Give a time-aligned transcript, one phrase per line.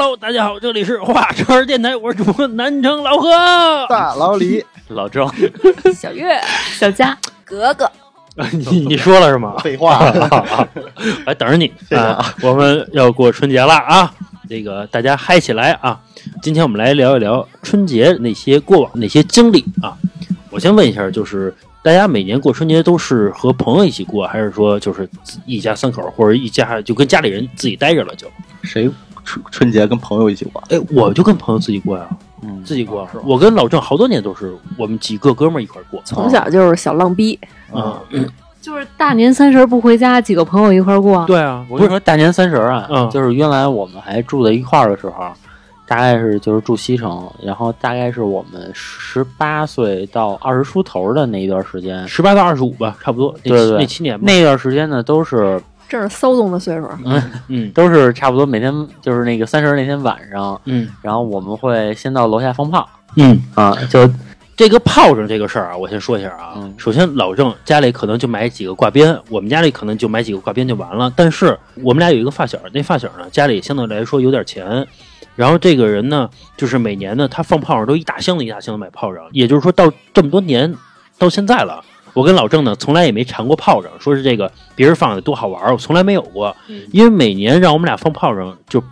[0.00, 3.28] Hello，大家好，这里是华车电台，我是主播南城老何。
[3.86, 5.30] 大老李， 老郑，
[5.94, 6.40] 小月、
[6.78, 7.14] 小佳、
[7.44, 7.86] 格格，
[8.50, 9.58] 你你说了是吗？
[9.58, 9.98] 废话，
[11.26, 12.34] 还 等着你啊！
[12.40, 14.10] 我们要过春节了啊！
[14.48, 16.00] 这个大家嗨起来啊！
[16.40, 19.94] 今天我们来聊一聊春节那些过往那些经历啊。
[20.48, 25.06] 我先问一下，就是大家每年过春节都是和朋友一起过，还是说就是
[25.44, 28.26] 一家三口或者一家就跟家里人自己待着了就？
[28.62, 28.90] 谁
[29.24, 30.62] 春春节跟朋友一起过？
[30.68, 32.06] 哎，我就跟朋友自己过呀，
[32.42, 33.08] 嗯，自己过。
[33.24, 36.00] 我跟老郑好多年都是我们几个哥们儿一块儿过。
[36.04, 37.38] 从小就是小浪逼，
[37.72, 38.00] 啊，
[38.60, 41.24] 就是大年三十不回家，几个朋友一块儿过。
[41.26, 45.24] 对啊，我跟你说，大年三十啊，嗯就是原来我们还住在一块儿的时候，
[45.86, 53.34] 大概是就是住西城，然后大概是我们十八岁到二十出头的那一段时间，十八到二十五吧，差不多。
[53.42, 54.24] 对对那七年吧。
[54.26, 56.88] 那段时间呢，都是正是骚动的岁数。
[57.48, 64.08] 嗯都是差不多每天就是那个三十那天晚上，嗯然后我们会先到楼下放炮嗯，啊，就
[64.56, 66.52] 这个炮仗这个事儿啊，我先说一下啊。
[66.56, 71.12] 嗯首先，老郑家里可能就买几个挂鞭，我们家里可能就买几个挂鞭就完了。
[71.16, 74.86] 但是我们俩有一个发小，那发小呢家里相对来说有点钱，
[75.34, 80.72] 然后这个人呢，就是每年呢他放炮仗都一大箱子一大箱子买炮仗，也就是说到这么多年
[81.18, 81.82] 到现在了。
[82.12, 86.56] 我跟老郑呢，从来也没尝过炮仗，说是这个别人放的多好玩儿，我从来没有过。
[86.92, 88.82] 因为每年让我们俩放炮仗，就，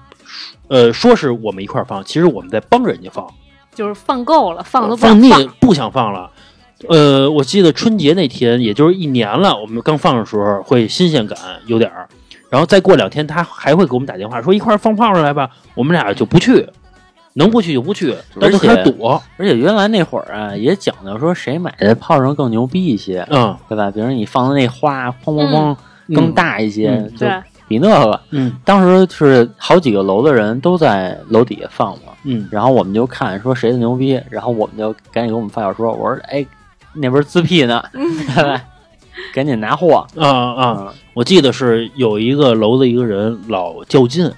[0.69, 3.27] 呃，说是我们一块儿放，其实我们在帮人家放。
[3.75, 5.31] 就是放够了，放都不放腻。
[5.61, 6.31] 不想放了。
[6.89, 12.09] 呃，我记得春节那天，也就是一年了，我们刚放的时候会新鲜感有点儿，
[12.51, 16.65] 然后再过两天他还会给我们打电话说一块儿放炮仗来吧，我们俩就不去，
[17.39, 23.91] 能不去就不去，到时候开始躲，而且原来那会儿啊，也讲究说谁买的炮仗更牛逼一些，嗯对吧？
[23.91, 25.77] 比如你放的那花砰砰砰
[26.09, 28.21] 嗯更大一些，嗯就对，比那个。
[28.31, 36.45] 嗯当时是好几个楼的人都在楼底下放嘛，嗯然后我们就看说谁的牛逼，然后我们就赶紧给我们发小说，我说哎，
[36.95, 38.61] 那边自闭呢， 对吧？
[39.35, 40.95] 赶紧拿货啊啊！
[41.13, 44.31] 我记得是有一个楼的一个人老较劲，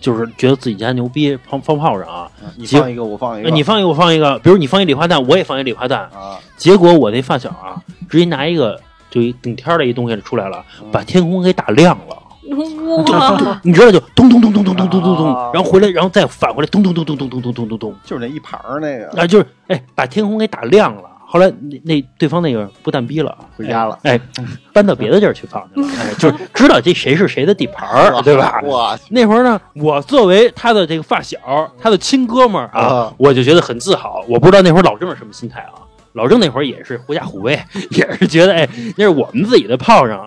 [0.00, 8.78] 就是觉得自己家牛逼，放放炮仗啊，你放一个，我放一个，哎你放一个我放一个，比如你放一礼花弹，我也放一礼花弹，啊，结果我那发小啊，直接拿一个
[9.10, 12.16] 就一顶天儿的一东西出来了，把天空给打亮了。
[12.48, 15.50] 哇，你知道就咚咚咚咚咚咚咚咚咚，啊。
[15.52, 19.20] 然后回来，然后再返回来，咚咚咚咚咚咚咚咚咚咚，就是那一盘儿那个。
[19.20, 21.07] 啊，就是哎，把天空给打亮了。
[21.30, 28.58] 后来那那对方那个不但逼了，回家了哎，哎搬到别的地儿去放去了，哎，就是知道这谁是谁的地盘儿，对吧？
[28.64, 31.38] 哇，那会儿呢，我作为他的这个发小，
[31.78, 34.24] 他的亲哥们儿啊啊，我就觉得很自豪。
[34.26, 35.84] 我不知道那会儿老郑是什么心态啊？
[36.14, 37.52] 老郑那会儿也是狐假虎威，
[37.92, 40.26] 也是觉得哎，那是我们自己的炮仗。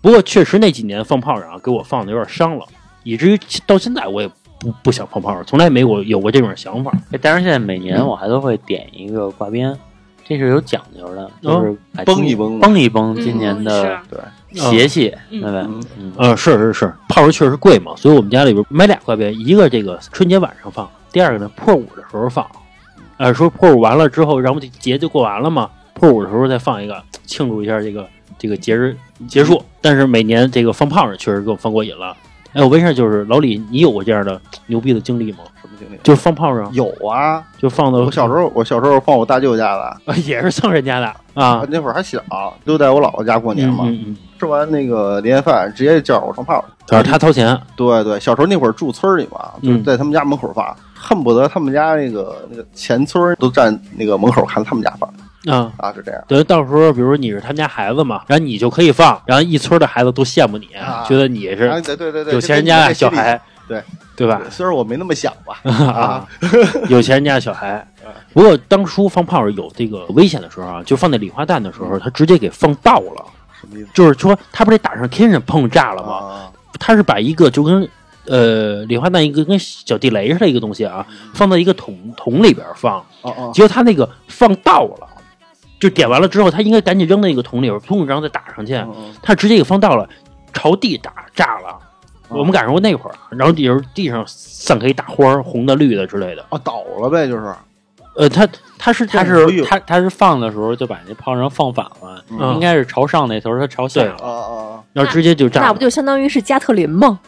[0.00, 2.64] 不过确实那几年放炮仗啊，给我放的有点伤了，
[3.02, 6.90] 以至于到现在我也不不想放炮仗，从来没有有过这种想法。
[7.12, 9.76] 哎，但是现在每年我还都会点一个挂鞭，
[10.28, 11.74] 这是有讲究的，就是
[12.04, 14.20] 绷一绷绷一绷今年的对，
[14.52, 15.70] 邪气，嗯对吧？
[16.18, 22.46] 嗯是是是，炮仗确实贵嘛，所以我们家里边买俩挂鞭，一个这个春节晚上放，第二个呢破五的时候放。
[23.16, 28.06] 呃，说破五完了之后，然后这节就过完了嘛，破五的时候再放一个，庆祝一下这个
[28.38, 28.96] 这个节日
[29.26, 29.64] 结束。
[29.80, 32.14] 但是每年这个放炮仗确实给我放过瘾了。
[32.54, 35.38] 哎，我问一下，就是老李，你有过这样的牛逼的经历吗？
[35.60, 35.98] 什么经历？
[36.02, 42.20] 就是放炮仗，有啊，就放到我小时候，我小时候放我大舅家的， 也是蹭人家的啊，那会儿还小，
[42.64, 43.84] 就在我姥姥家过年嘛。
[43.86, 46.64] 嗯嗯，吃完那个年夜饭，直接叫我放炮。
[46.86, 55.12] 主要是他掏钱，对对，小时候那会儿住村里嘛，嗯就是在他们家门口放，恨不得他们家那个那个前村都站那个门口看他们家放
[55.48, 55.72] 啊。
[55.78, 56.22] 啊，是这样。
[56.28, 63.82] 等到时候，比如你是他们家孩子嘛，然后你就可以放，然后一村的孩子都羡慕你，啊觉得你是啊对对对对，有钱人家的小孩，对
[64.16, 64.40] 对吧？
[64.50, 66.26] 虽然我没那么想吧， 啊，
[66.88, 67.86] 有钱人家的小孩。
[68.32, 73.24] 不过当初放炮仗有这个危险的时候啊，就放那礼花弹的时候，他直接给放倒了，
[73.60, 73.88] 什么意思？
[73.92, 76.12] 就是说他不是打上天上碰炸了吗？
[76.14, 77.88] 啊，他是把一个就跟
[78.26, 85.07] 呃礼花弹一个跟小地雷似的一个东西啊，放到一个桶桶里边放，哦哦，结果他那个放倒了，
[85.78, 88.74] 就点完了之后，他应该赶紧扔那个桶里边，砰，然后再打上去。
[88.74, 90.08] 嗯嗯他直接给放倒了，
[90.52, 91.78] 朝地打炸了。
[92.28, 96.44] 我们赶上过那会儿，然后地上地上散开一大花儿，红的、绿的之类的。
[96.50, 97.54] 啊，倒了呗，就是
[98.16, 98.46] 呃，他
[98.76, 104.16] 他是他是他他是放的时候就把那炮仗放反了，嗯应该是朝上那头，他朝下对了。
[104.16, 105.66] 啊啊，然后直接就炸了。
[105.68, 107.18] 那不就相当于是加特林吗？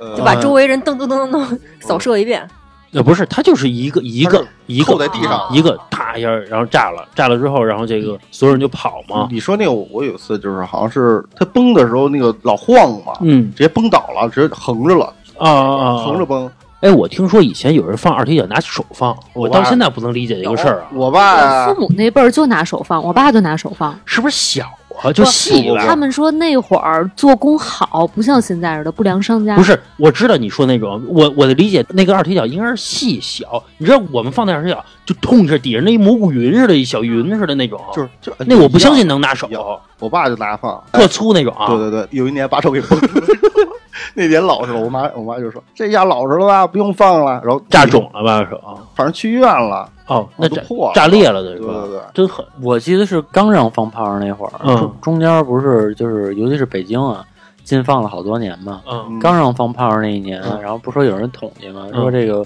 [0.00, 2.46] 呃就把周围人噔噔噔噔噔扫射一遍。
[2.94, 9.28] 呃不是，他就是一个一个一个扣在地上一个大一下，然后炸了，炸了之后，然后这个所有人就跑嘛。
[9.30, 15.96] 你说那个，我有一次就是好像是他崩的时候，那个老晃嘛，嗯直接崩倒了，直接横着了，啊啊啊！
[16.04, 16.50] 横着崩。
[16.80, 23.98] 哎，我听说以前有人放二踢脚拿手放，我到现在不能理解这个事儿啊，我爸父母那辈儿就拿手放，我爸就拿手放。
[24.04, 24.66] 是不是小
[25.04, 25.84] 啊就细吧？
[25.86, 29.54] 他们说那会儿做工好，不像现在似的不良商家。
[29.54, 33.62] 不是，我知道你说那种，我我的理解，那个二踢脚应该是细小。
[33.78, 41.68] 你知道我们放那二踢脚，就痛着底下那一蘑菇云似的，一小云似的那种，就是就那我不相信能拿手，有我爸就拿放，特粗那种啊。
[41.68, 43.08] 对对对，有一年把手给崩了。
[44.14, 47.40] 那年老实了，我妈我妈就说这下老实了吧，不用放了。
[47.44, 48.60] 然后炸肿了吧手？
[48.94, 51.66] 反正去医院了，哦，那炸破了炸裂了，对对？
[51.66, 52.44] 对对，真狠。
[52.62, 57.24] 我记得是刚让放炮那会儿，嗯中中间不是就是尤其是北京啊，
[57.62, 58.80] 禁放了好多年嘛。
[58.90, 61.86] 嗯嗯刚让放炮那一年，嗯然后不说有人统计吗？
[61.92, 62.44] 嗯说这个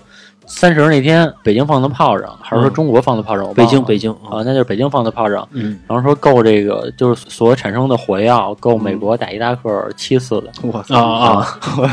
[0.48, 3.52] 三十那天北京放的炮仗，还是说嗯中国放的炮仗？
[3.54, 5.46] 北京北京啊，，那就是北京放的炮仗。
[5.52, 10.50] 嗯，然后说够这个，就是所产生的火药够美国打伊拉克七次的。
[10.64, 11.46] 我啊操啊，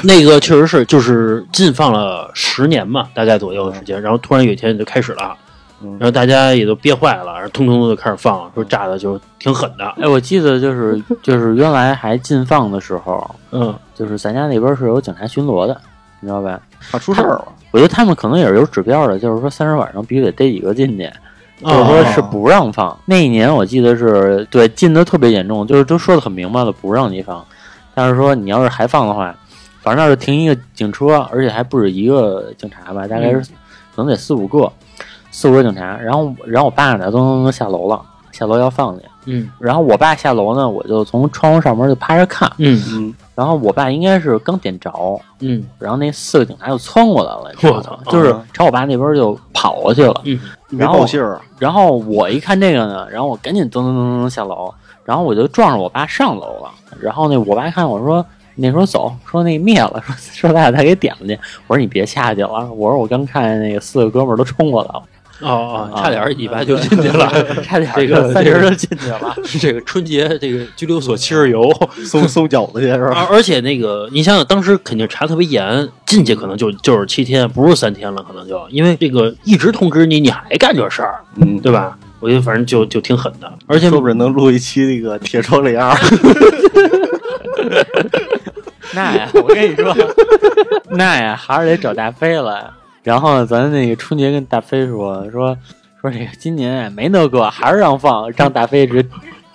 [0.04, 5.36] 那个确实是，就是禁放了十年嘛，大概左右的时间，然后突然有一天就开始了，
[5.84, 15.78] 嗯然后大家也都憋坏了，然后通通都就开始放，说炸的就挺狠的，哎，我记得就是就是原来还禁放的时候，嗯就是咱家那边是有警察巡逻的，
[16.22, 16.60] 你知道吧？
[16.92, 17.46] 怕出事儿了。
[17.76, 21.06] 我觉得他们可能也是有指标的，就是说三十晚上必须得逮几个进去，
[21.62, 22.98] 哦就是说是不让放。
[23.04, 27.46] 那一年我记得是对禁的特别严重，就是都说的很明白了，不让你放。
[27.94, 29.36] 但是说你要是还放的话，
[29.82, 33.42] 反正那是停一个警车，而且还不止一个警察吧，大概是、
[33.94, 34.72] 可能得四五个，
[35.32, 35.98] 四五个警察。
[35.98, 38.02] 然后然后我爸呢，噔噔噔下楼了，
[38.32, 39.04] 下楼要放去。
[39.26, 42.52] 嗯然后我爸下楼呢，我就从窗户上面就趴着看。
[42.58, 44.92] 嗯嗯，然后我爸应该是刚点着，
[45.40, 48.00] 嗯然后那四个警察就窜过来了，我操？
[48.10, 50.22] 就是朝我爸那边就跑过去了。
[50.26, 50.40] 嗯
[50.70, 54.74] 没然后报信儿，然后我一看这个呢，然后我赶紧噔噔噔噔下楼，
[55.04, 56.72] 然后我就撞着我爸上楼了。
[57.00, 58.26] 然后那我爸看我说。
[58.58, 60.16] 那时候走，说那灭了，说
[60.48, 61.38] 说咱俩再给点了去。
[61.68, 65.04] 我说你别下去了，我说我刚看见那个四个哥们儿都冲过来了，
[65.42, 67.30] 哦哦，差点儿一把就进去了，
[67.62, 69.36] 差点这个三十就进去了。
[69.60, 71.70] 这个春节这个拘留所七日游，
[72.06, 73.28] 搜搜饺子去是吧？
[73.30, 81.98] 而而且那个你想想，当时肯定查特别严，进去可能就就是七天，不是三天了，可能就因为这个一直通知你，你还干这事儿，嗯，对吧？
[82.22, 85.96] 我觉得反正就就挺狠的，而且说不准能录一期那个铁窗帘儿。
[88.94, 89.94] 那呀，我跟你说，
[90.92, 92.64] 那呀还是得找大飞来。
[93.06, 95.56] 然后咱那个春节跟大飞说说
[96.02, 99.04] 说这个今年啊没那个，还是让放，让大飞直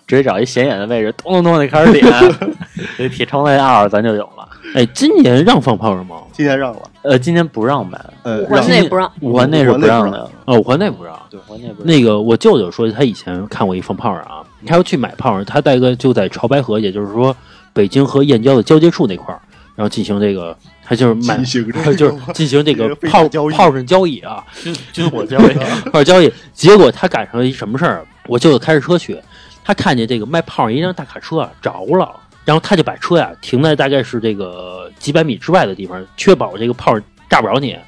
[0.06, 2.06] 直接找一显眼的位置，咚咚咚的开始点，
[2.96, 4.48] 这铁窗帘二咱就有了。
[4.76, 6.18] 哎，今年让放炮是吗？
[6.32, 8.00] 今年让了，呃，今年不让呗？
[8.22, 11.12] 呃，我让那不让，武汉内是不让的，哦，武汉内不让。
[11.32, 11.86] 武汉内不让。
[11.86, 17.36] 那个我舅舅说，他以前看过一放炮仗啊，他要去买炮仗，他大概就在潮白河，也就是说
[17.72, 19.40] 北京和燕郊的交界处那块儿，
[19.74, 20.56] 然后进行这个，
[20.90, 24.44] 他就是买，进行这个 就是进行这个炮炮上交易啊，
[24.92, 25.54] 军火交易，
[25.84, 26.32] 炮上交易。
[26.52, 28.04] 结果他赶上了一什么事儿？
[28.26, 29.16] 我舅舅开着车去，
[29.62, 32.12] 他看见这个卖炮仗一辆大卡车啊着了，
[32.44, 37.78] 然后他就把车呀、停在大概是这个几百米之外的地方，确保这个炮炸不着你。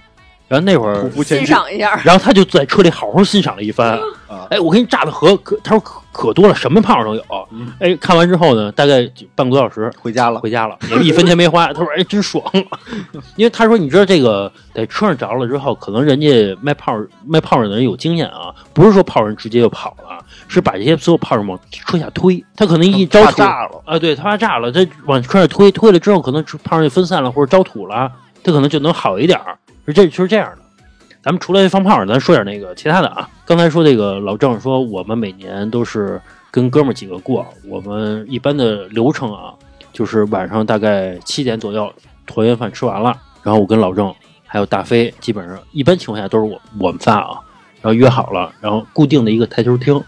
[0.47, 2.00] 然后那会儿欣赏一下。
[2.04, 3.99] 然后他就在车里好好欣赏了一番。
[4.28, 7.23] 啊，哎，我给你炸的可可，他说可可多了，什么炮都有。
[7.50, 10.38] 嗯哎，看完之后呢，大概半个多小时回家了。
[10.40, 11.73] 回家了，也一分钱没花。
[11.73, 12.45] 他说：“哎，真爽。
[13.37, 22.45] ”因为他说，你知道这个在车上着了之后，可能人家卖炮卖炮仗的人有经验啊，不是说炮人直接就跑了，是把这些所有炮仗往车下推。
[22.54, 28.11] 他可能一招土炸了，啊，对他怕炸了，他往车上推，推了之后，可能炮仗就分散了或者招土了，
[28.45, 29.57] 他可能就能好一点儿。
[29.87, 30.62] 是这就是这样的。
[31.22, 33.28] 咱们除了放炮，咱说点那个其他的啊。
[33.44, 39.54] 刚才说这个老郑说，我们每年都是跟哥们儿几个过，我们一般的流程啊，
[39.92, 41.92] 就是晚上大概七点左右，
[42.26, 44.12] 团圆饭吃完了，然后我跟老郑
[44.46, 47.38] 还有大飞，基本上一般情况下都是我我们仨啊，
[47.80, 50.02] 然后约好了，然后固定的一个台球厅，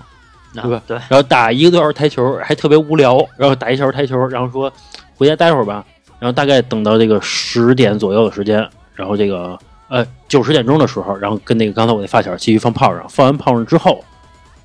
[0.53, 0.83] 对吧？
[0.85, 4.73] 对，然后打一个多小时台球，还特别无聊，然后打一小时台球，然后说
[5.15, 5.85] 回家待会儿吧，
[6.19, 9.57] 然后大概等到这个十点左右的时间，然后这个
[9.89, 14.05] 呃九十点钟的时候，然后跟那个刚才我那发小继续放炮仗，放完炮仗之后，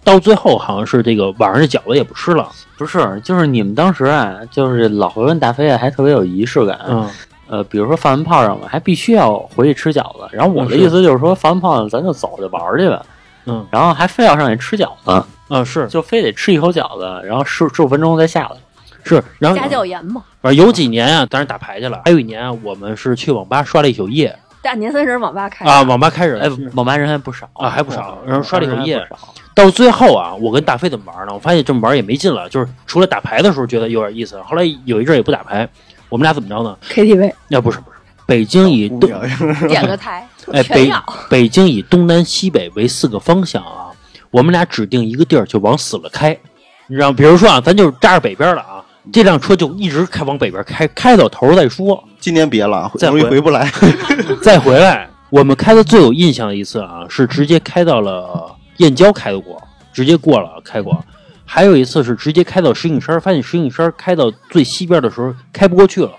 [0.04, 6.80] 到最后好像是这个晚上这饺子也不吃了，不是，就是你们当时啊，就是老回跟大飞啊，还特别有仪式感。
[6.88, 7.10] 嗯
[7.52, 10.30] 呃，比如说放完炮仗了，还必须要回去吃饺子。
[10.32, 13.04] 然后我的意思就是说，放完炮仗咱就走就玩去吧。
[13.46, 18.52] 嗯然后还非要上去吃饺子，啊是就非得吃一口饺子，然后十十五分钟再下来。
[19.04, 24.38] 是，然后家教严嘛，反正有几年啊，当然打牌去了，还有一年啊，我们是去网吧刷了一宿夜
[24.70, 29.04] 大年三十网吧开啊，网吧开始哎，网吧人还不少啊还不少然后刷了一宿夜。
[29.56, 31.34] 到最后啊，我跟大飞怎么玩呢？
[31.34, 35.68] 我发现这么玩也没劲了，就是除了打牌的时候觉得有点意思，后来有一阵也不打牌，
[36.08, 37.98] 我们俩怎么着呢？KTV 要不是不是，
[38.28, 39.00] 北京以东
[39.68, 40.92] 点个台， 哎北。
[41.32, 43.90] 北京以东南西北为四个方向啊，
[44.30, 46.38] 我们俩指定一个地儿就往死了开，
[46.86, 48.79] 你知道，比如说啊，咱就扎着北边了啊，
[49.12, 53.72] 这辆车就一直开往北边开，开到头再说，今年别了，再回容易回不来。
[54.42, 55.10] 再回来。
[55.30, 59.62] 我们开的最有印象的一次啊，是直接开到了燕郊开的过，
[59.94, 61.04] 直接过了开过。
[61.46, 66.12] 还有一次是直接开到石景山，发现石景山开到最西边的时候开不过去了，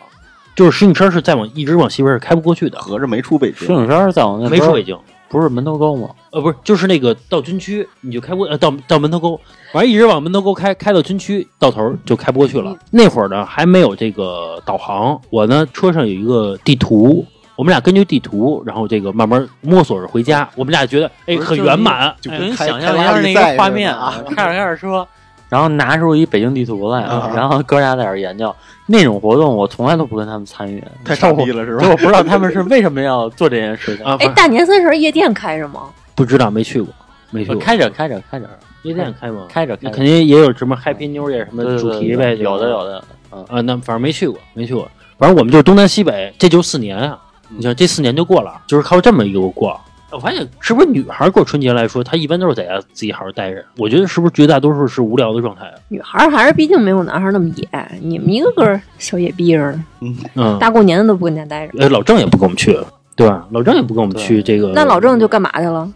[0.56, 4.99] 就是石景山是再往一直往西边是开不过去的，合着没出北京石，景山在往那边没出北京。
[5.28, 6.08] 不是门头沟吗？
[6.32, 9.40] 呃，不是，就是那个到军区，你就开不呃到到门头沟，
[9.72, 12.76] 完一直往门头沟开，开到军区，到头儿就开不过去了。
[12.90, 17.25] 那会儿呢还没有这个导航，我呢车上有一个地图，
[17.56, 20.49] 我们俩根据地图，然后这个慢慢摸索着回家。
[20.54, 25.04] 我们俩觉得哎很圆满，哎就跟想象一下那个画面啊，开着开着车，
[25.50, 28.54] 然后拿出一北京地图来，啊然后哥俩在这研究
[28.87, 31.88] 那种活动，我从来都不跟他们参与，太傻逼了是吧？
[31.90, 34.06] 我不知道他们是为什么要做这件事情。
[34.06, 35.82] 哎，大年三十夜店开着吗？
[36.14, 36.93] 不知道没去过，
[37.31, 37.59] 没去过。
[37.59, 38.49] 开着开着开着
[38.83, 39.47] 夜店开吗？
[39.49, 42.93] 开着开着，那肯定也有什么 Happy New Year 什么主题呗，有的有的。
[42.93, 44.90] 的，嗯，啊，那反正没去过，没去过。
[45.19, 47.19] 反正我们就是东南西北，这就四年啊。
[47.49, 49.79] 你想这四年就过了，就是靠这么一个过。
[50.12, 53.64] 我发现是不是女孩过春节来说，她一般都是在家自己好好待着。
[53.76, 55.75] 我觉得是不是绝大多数是无聊的状态啊？
[55.88, 57.69] 女孩儿还是毕竟没有男孩儿那么野，
[58.00, 59.81] 你们一个个小野逼似的，
[60.35, 61.79] 嗯，大过年的都不跟家待着。
[61.85, 62.76] 哎，老郑也不跟我们去，
[63.21, 63.47] 对吧？
[63.50, 64.73] 老郑也不跟我们去这个。
[64.75, 65.87] 那老郑就干嘛去了？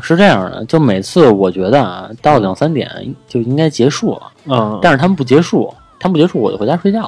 [0.00, 2.90] 是这样的，就每次我觉得啊，到两三点
[3.28, 7.02] 就应该结束了，嗯，但是他们不结束，他们不结束我就回家睡觉。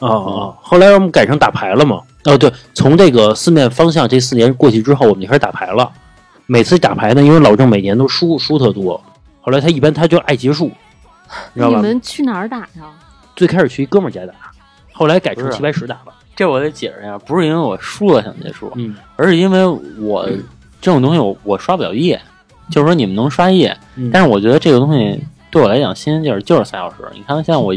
[0.00, 2.00] 哦哦，后来我们改成打牌了嘛？
[2.24, 5.88] 哦，对，从这个四面方向这四年过去之后，我们就开始打牌了。
[6.46, 9.00] 每次打牌呢，因为老郑每年都输输特多，
[9.40, 10.66] 后来他一般他就爱结束，
[11.52, 11.76] 你知道你？
[11.76, 12.90] 们去哪儿打呀？
[13.36, 14.32] 最开始去一哥们儿家打，
[14.92, 16.12] 后来改成不是齐白石打了。
[16.40, 19.66] 这我得解释一下，不是因为我输了想结束，嗯而是因为
[19.98, 20.26] 我
[20.80, 22.18] 这种东西我我刷不了夜，
[22.70, 26.96] 就是说你们能刷夜，嗯但是我觉得这个东西对我来讲新鲜劲儿就是仨小时。
[27.12, 27.74] 你看像我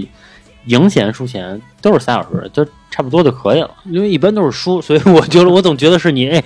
[0.67, 3.70] 赢钱输钱都是三小时，就差不多就可以了。
[3.84, 6.41] 因为一般都是输，所以我觉得我总觉得是你哎，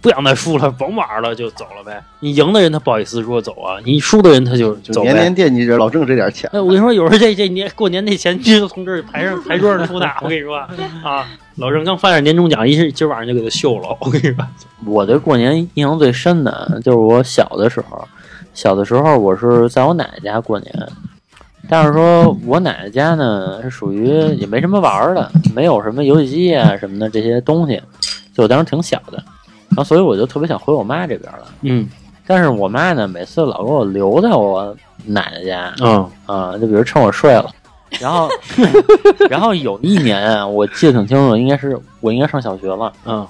[0.00, 2.02] 不想再输了，甭玩了就走了呗。
[2.18, 4.74] 你赢的人他不好意思说走啊，你输的人他就。
[4.78, 10.10] 就年年惦记着老挣这点钱，哎，我跟你说，有时候这这年过年那钱就从这儿台上台桌上出的。
[10.22, 10.56] 我跟你说
[11.04, 11.28] 啊，
[11.60, 13.94] 老郑刚发点年终奖，一是今儿晚上就给他秀了。
[14.00, 14.36] 我跟你说，
[14.86, 18.02] 我对过年印象最深的就是我小的时候，
[18.54, 20.88] 小的时候我是在我奶奶家过年，
[21.68, 27.78] 但是说我奶奶家呢是属于也没什么玩儿的，没有什么游戏机啊什么的这些东西，
[28.32, 29.22] 就我当时挺小的，
[29.68, 31.44] 然后所以我就特别想回我妈这边了。
[31.60, 31.86] 嗯
[32.26, 34.74] 但是我妈呢，每次老给我留在我
[35.04, 37.50] 奶奶家嗯啊、就比如趁我睡了，
[37.98, 38.28] 然后
[39.28, 43.26] 然后有一年啊，我记得挺清楚，应该是我应该上小学了，嗯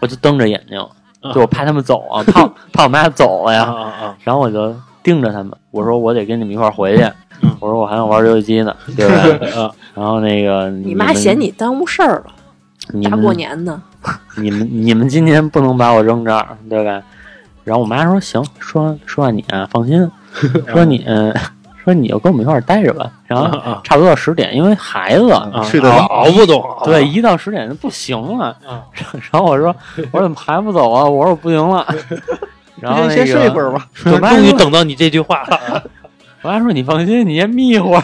[0.00, 0.78] 我就瞪着眼睛，
[1.20, 4.16] 啊就我怕他们走啊，怕 怕我妈走了啊呀，啊啊！
[4.24, 7.02] 然后我就盯着他们，我说我得跟你们一块儿回去，
[7.42, 9.60] 嗯我说我还想玩游戏机呢，对吧？
[9.60, 12.32] 啊然后那个你妈嫌你耽误事儿了，
[13.10, 13.78] 大过年的，
[14.36, 17.02] 你们你们今年不能把我扔这儿，对吧？
[17.64, 20.10] 然后我妈说行，说说完你啊，放心，
[20.68, 21.34] 说你嗯
[21.84, 23.10] 说你就跟我们一块儿待着吧。
[23.26, 23.46] 然后
[23.84, 25.62] 差不多到十点，因为孩子啊！
[25.62, 28.56] 睡得早熬熬不动，对一到十点就不行了。
[28.66, 28.82] 啊
[29.32, 29.74] 然后我说
[30.12, 31.04] 我说怎么还不走啊？
[31.04, 31.86] 我说我不行了。
[32.80, 33.86] 然后先睡一会儿吧。
[34.06, 35.82] 我终于等到你这句话了。
[36.42, 38.02] 我妈说你放心，你先眯一会儿。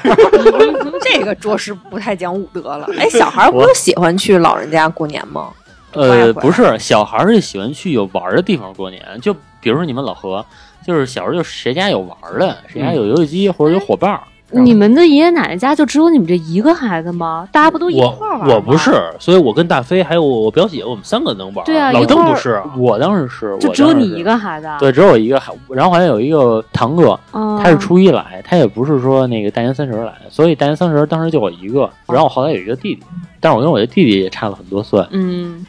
[1.01, 2.87] 这个着实不太讲武德了。
[2.99, 5.49] 哎，小孩儿不都喜欢去老人家过年吗？
[5.93, 9.03] 呃，不是，小孩儿是喜欢去有玩儿的地方过年。
[9.23, 10.45] 就比如说你们老何，
[10.87, 14.21] 就是小时候就谁家有玩儿的，谁家有游戏机或者有伙伴儿。
[14.53, 17.49] 你们的爷爷奶奶家就只有你们这一个孩子吗？
[17.51, 21.67] 大家不都一我块儿玩吗我不是，所以我跟大飞还有我表姐，我们三个能玩。
[21.67, 22.63] 对啊老郑一块儿不是。
[22.79, 24.23] 我当时是，就只有你一。
[24.23, 24.79] 个孩子啊？
[24.79, 31.91] 对，只有我一个，孩然后好像有一个堂哥，嗯，他是初一来，他也不是说那个大年三十来，所以大年三十当时就我一个。
[32.07, 33.03] 然后我后来有一个弟弟，
[33.41, 35.67] 但是我跟我的弟弟也差了很多岁，嗯，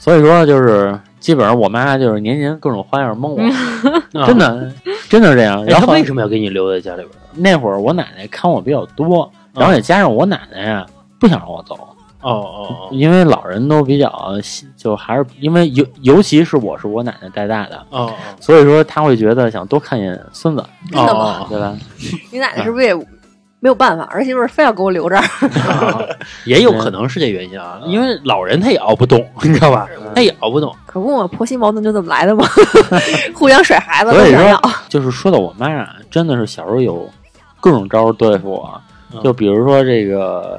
[0.00, 3.42] 所以说就是基本上我妈就是年年各种花样蒙我，
[4.20, 4.72] 啊真的
[5.10, 5.60] 真的是这样。
[5.64, 7.10] 哎，然后为什么要给你留在家里边？
[7.34, 10.86] 那会儿我奶奶看我比较多，然后也加上我奶奶呀
[11.18, 11.74] 不想让我走，
[12.22, 14.34] 哦哦哦因为老人都比较
[14.76, 21.38] 就还是因为尤尤其是我是我奶奶带大的，哦所以说他会觉得想多看见孙子，哦真的吗？
[21.42, 21.76] 哦对吧？
[22.30, 22.94] 你奶奶是不是也
[23.58, 24.04] 没有办法？
[24.04, 25.24] 儿媳妇儿非要给我留这儿？
[25.42, 26.06] 哦，
[26.44, 29.88] 也有可能是这原因啊，因为老人他也熬不动，你知道吧？
[30.16, 30.74] 他也熬不动。
[30.86, 32.42] 可不嘛，婆媳矛盾就这么来的嘛，
[33.34, 34.34] 互相甩孩子所以。
[34.88, 37.06] 就是说到我妈啊，真的是小时候有
[37.60, 38.80] 各种招儿对付我，
[39.12, 40.58] 嗯就比如说这个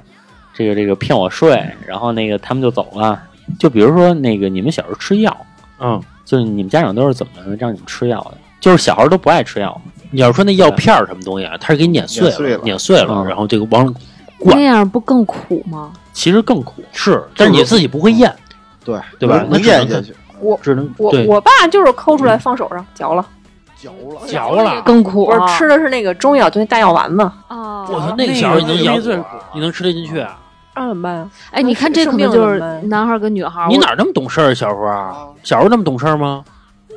[0.54, 3.20] 这个这个骗我睡，然后那个他们就走了，
[3.60, 5.36] 就比如说那个你们小时候吃药，
[5.80, 8.38] 嗯，就是你们家长都是怎么让你们吃药的？
[8.62, 13.92] 就是小孩儿都不爱吃药，你要说那药片儿什么东西啊，它是给碾碎碾碎了碾碎了，嗯然后这个往
[14.40, 15.92] 灌那样不更苦吗？
[16.14, 16.84] 其实更苦。
[16.92, 18.32] 是，但是你自己不会咽，
[18.88, 23.26] 对对吧能咽下去，我只能我我爸就是抠出来放手上嚼了，
[23.78, 24.82] 嚼了，嚼了。
[24.84, 25.58] 更苦不是啊！
[25.58, 27.86] 吃的是那个中药，就那大药丸子，啊！
[27.90, 28.98] 我操，那个小时候你能咬
[29.54, 30.40] 你能吃得进去啊？
[30.76, 31.30] 那怎么办啊？
[31.52, 33.68] 哎，你看这可能就是男孩跟女孩。
[33.68, 34.54] 你哪那么懂事儿啊？
[34.54, 36.44] 小时候啊，小时候那么懂事儿吗？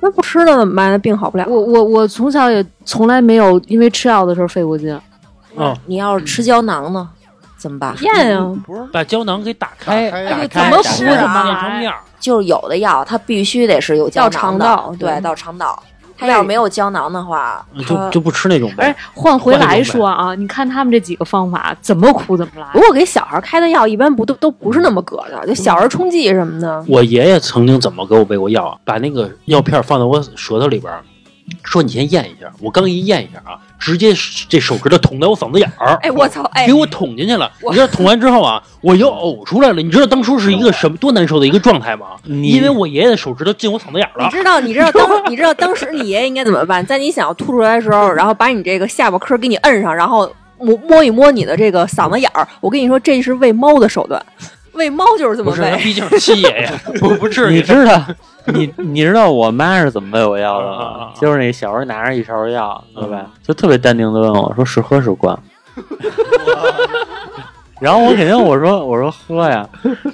[0.01, 0.91] 那不吃了怎么办？
[0.93, 1.45] 那病好不了。
[1.49, 4.99] 我我我从小也从来没有因为吃药的时候费过劲。
[5.57, 7.09] 嗯你要是吃胶囊呢，
[7.61, 7.95] 怎么办？
[8.01, 11.93] 咽啊，不是把胶囊给打开，怎么打糊开怎么。
[12.19, 15.83] 就是有的药它必须得是有胶囊的到肠道对，到肠道。
[16.19, 22.81] 它要是没有胶囊的话，它就就不吃那种哎呗。，换回来说啊，你看他们这几个方法怎么苦怎么来不。
[22.81, 26.85] 过给小孩开的药一般不都都不是那么搁的，就小儿冲剂什么的。
[26.87, 28.77] 我爷爷曾经怎么给我喂过药啊？
[28.85, 30.93] 把那个药片放在我舌头里边，
[31.65, 32.53] 说你先咽一下。
[32.61, 34.13] 我刚一咽一下啊，直接
[34.49, 36.43] 这手指头捅在我嗓子眼儿，哎，我操！
[36.53, 37.51] 哎给，我捅进去了。
[37.69, 39.81] 你知道捅完之后啊， 我又呕出来了。
[39.81, 42.09] 你知道当初是一个什么多难受的一个状态吗？
[42.25, 44.27] 因为我爷爷的手指头进我嗓子眼儿了。
[44.27, 46.85] 你知道你知道当 你知道当时你爷爷应该怎么办？
[46.85, 52.47] 在你想要吐出来的时候，然后把你这个下巴颏儿给你摁上，然后摸摸一摸你的这个嗓子眼儿。
[52.61, 54.23] 我跟你说，这是喂猫的手段，
[54.81, 55.77] 喂猫就是这么不是，他喂。
[55.83, 57.63] 毕竟是七爷爷， 不不至于你。
[57.63, 58.03] 知道，
[58.47, 61.11] 你你知道我妈是怎么喂我药的啊啊啊吗？
[61.21, 63.27] 就是那小时候拿着一勺药，对吧？
[63.47, 65.39] 就特别淡定的问我说：“是喝是灌？”
[67.81, 69.67] 然后我肯定我说我说喝呀，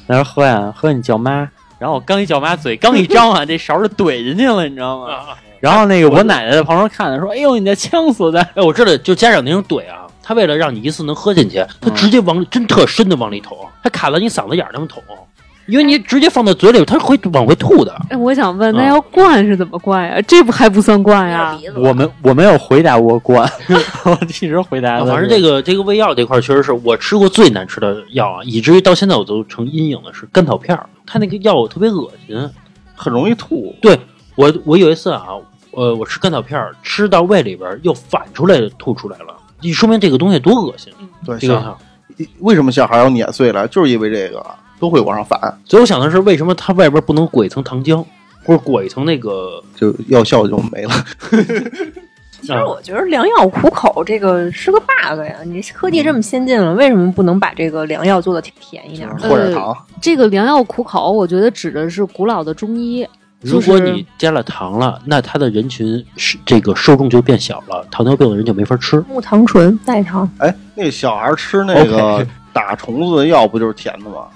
[0.06, 1.48] 他说喝呀，喝你叫妈。
[1.78, 5.12] 然后我刚一叫妈，嘴刚一张啊， 这勺就怼进去了，你知道吗？
[5.12, 5.20] 啊
[5.58, 15.00] 然后那个我奶奶在旁边看着说：“哎呦，你的呛死的！”哎，我知道，就家长那种怼啊，他为了让你一次能喝进去，他直接往真特深的往里捅，他卡到你嗓子眼儿那么捅，
[15.66, 17.94] 因为你直接放到嘴里，他会往回吐的。
[18.10, 20.20] 哎，我想问，那啊要灌是怎么灌呀？
[20.22, 21.56] 这不还不算灌呀？
[21.76, 23.48] 我们我没有回答过灌，
[24.04, 25.04] 我一直回答。
[25.04, 32.36] 反正这个这个胃药这块儿确实是我吃过最难吃的药啊，以至于到现在我都成阴影的是甘草片儿，它那个药特别恶心。
[32.96, 33.74] 很容易吐。
[33.80, 33.96] 对
[34.34, 35.26] 我我有一次啊，
[35.72, 40.92] 呃，我吃甘草片儿，吃到胃里边儿又反出来吐出来了，你说明这个东西多恶心。
[41.24, 41.76] 对，这个
[42.40, 43.66] 为什么小孩要碾碎了？
[43.68, 44.44] 就是因为这个
[44.78, 48.04] 都会往上反，所以我想的是，为什么它外边不能裹一层糖浆，
[48.44, 49.62] 或者裹一层那个？
[49.74, 50.92] 就药效就没了。
[52.42, 55.36] 其实我觉得良药苦口这个是个 bug 呀！
[55.44, 59.18] 你科技这么先进了，为什么不能把这个良药做的甜一点儿？
[59.18, 63.08] 或者糖，这个良药苦口，我觉得指的是古老的中医。
[63.40, 68.98] 如果你加了糖了，那它的人群是这个受众就变小了，糖尿病的人就没法吃。
[69.08, 74.26] 木糖醇代糖，哎，那小孩吃那个 打虫子的药不就是甜的吗？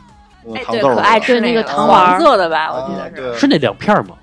[0.54, 2.72] 哎，对，糖豆儿的可爱吃对那个个糖丸儿黄色的吧？
[2.72, 3.40] 我记啊得是。
[3.40, 4.14] 是那两片吗？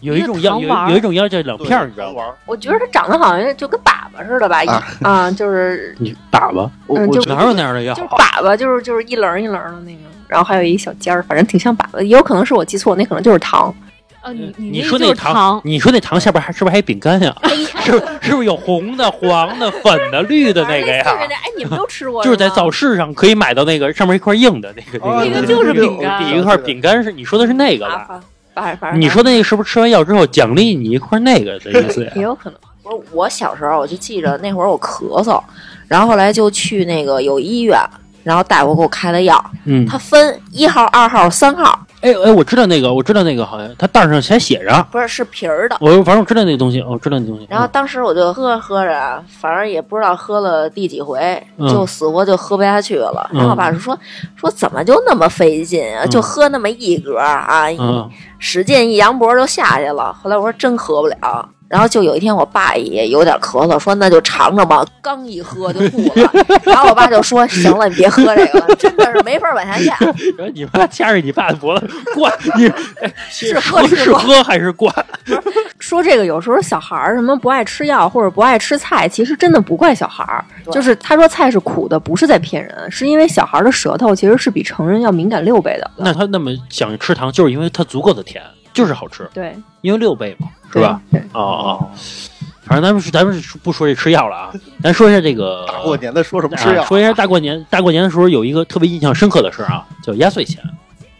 [0.00, 2.22] 有一种药，有一种药叫两片，你知道吗？
[2.44, 4.62] 我觉得它长得好像就跟粑粑似的吧？
[4.66, 12.02] 啊啊，就是 你粑粑嗯就我我觉得哪有那样的药就是粑粑，就是就是一棱一棱的那个，然后还有一小尖儿，反正挺像粑粑。
[12.02, 13.74] 也有可能是我记错，那可能就是糖。
[14.24, 17.36] 啊，你你说糖，糖，你说那糖下边还是不是还有饼干呀？
[17.84, 21.04] 是不是是不是有红的、黄的、粉的、绿的那个呀？
[21.06, 22.24] 哎，你们都吃过？
[22.24, 27.86] 就是在吗早市上可以买到那个上面一块硬的那个哦那个，那个就是饼干底一块饼干是你说的是那个
[28.54, 28.92] 吧？
[28.94, 32.12] 你说那个是不是吃完药之后奖励你一块那个的意思呀？
[32.16, 32.58] 也有可能。
[32.82, 35.42] 不是我小时候，我就记着那会儿我咳嗽，
[35.88, 37.78] 然后后来就去那个有医院，
[38.22, 45.76] 然后大夫给我开了药，嗯，他分一号、二号、三号，哎哎，我知道那个，我知道那个，好像它袋上还写着，不是是皮儿的。
[45.80, 47.46] 我反正我知道那个东西，我知道那东西。
[47.48, 53.30] 然后当时我就喝着喝着，反正也不知道喝了第几回，嗯就死活就喝不下去了。
[53.32, 53.98] 嗯然后我爸就说
[54.36, 56.04] 说怎么就那么费劲啊？
[56.04, 58.10] 嗯就喝那么一格啊，嗯
[58.46, 60.12] 使劲一扬脖就下去了。
[60.22, 61.48] 后来我说真喝不了。
[61.66, 64.86] 然后就有一天，我爸也有点咳嗽，说那就尝尝吧。
[65.02, 66.30] 刚一喝就吐了，
[66.62, 69.92] 然后我爸就说：“行了，你别喝这个了，真的是没法往下咽。
[70.38, 72.68] 然后你妈掐着你爸的脖子灌，你
[73.00, 74.94] 哎是喝是喝还是灌？
[75.80, 85.90] 说这个有时候小孩儿什么不爱吃药或者不爱吃菜，其实真的不怪小孩儿，就是他说菜是苦的，不是在骗人，是因为小孩儿的舌头其实是比成人要敏感六倍的。
[85.96, 88.33] 那他那么想吃糖，就是因为他足够的甜，
[88.72, 91.00] 就是好吃，对，因为六倍嘛，是吧？
[91.10, 91.20] 对？
[91.32, 91.90] 哦哦，
[92.64, 96.82] 反正咱们是咱们是不说这吃药了啊，咱说一下这个大过年的说什么吃药？
[96.82, 100.62] 啊说一下大过年，大过年的时候有一个特别印象深刻的事儿啊，叫压岁钱。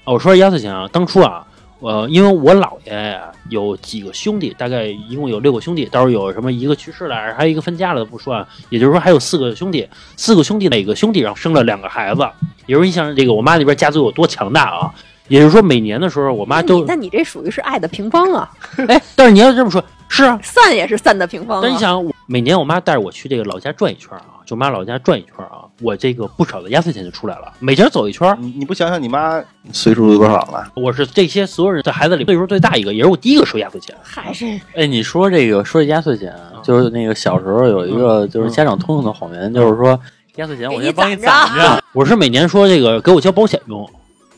[0.05, 1.46] 哦，我说压岁钱啊，当初啊，
[1.79, 12.29] 呃，因为我姥爷呀有几个兄弟，大概一共有六个兄弟，到时候有什么一个去世了，还有一个分家了不说啊，也就是说还有四个兄弟，四个兄弟哪个兄弟然后生了两个孩子，
[12.66, 14.92] 也就是你想这个我妈那边家族有多强大啊，
[15.28, 18.50] 也就是说每年的时候，我妈那都你那你这属于是爱的平方啊，
[18.88, 21.60] 哎，但是你要这么说，是啊，散也是散的平方啊。
[21.62, 27.52] 但你想，每年我妈带着我去这个老家转一圈啊，就我妈老家转一圈啊，我这个不少的压岁钱就出来了。
[27.58, 30.70] 每家走一圈，你你不想想你妈岁数有多少了？
[30.76, 33.96] 我是这些所有人的孩子里岁数最大一个，也是我第一个收压岁钱。
[34.02, 39.98] 还是哎，你说这个说这压岁钱啊，就是那个小时候有一个就是家长通用的谎言，就是说
[40.37, 41.82] 压岁钱我先帮你攒攒着。
[41.92, 43.88] 我是每年说这个给我交保险用，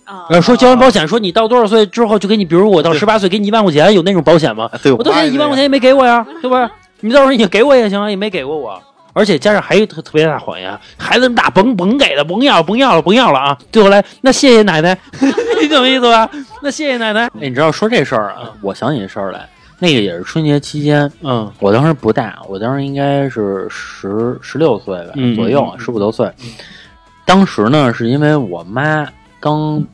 [0.07, 4.71] 啊说交完保险，说你到多少岁之后就给你，比如我到十八岁给你一万块钱，有那种保险吗？
[4.73, 6.71] 啊对，我到现在一万块钱也没给我呀，对吧？
[7.01, 8.81] 你到时候你给我也行啊，也没给过我。
[9.13, 13.59] 而且加上还有一特特别大谎言，孩子那么大，甭甭给了，甭要了，甭要了，甭要了啊！
[13.73, 14.97] 最后来，那谢谢奶奶，
[15.61, 16.29] 你懂我意思吧？
[16.63, 26.31] 那谢谢奶奶，哎，你知道说这事儿啊，我想起这事儿来，那个也是春节期间，嗯我当时不大，我当时应该是十十六岁吧嗯左右，十五六岁。
[27.25, 29.09] 当时呢，是因为我妈
[29.41, 29.85] 刚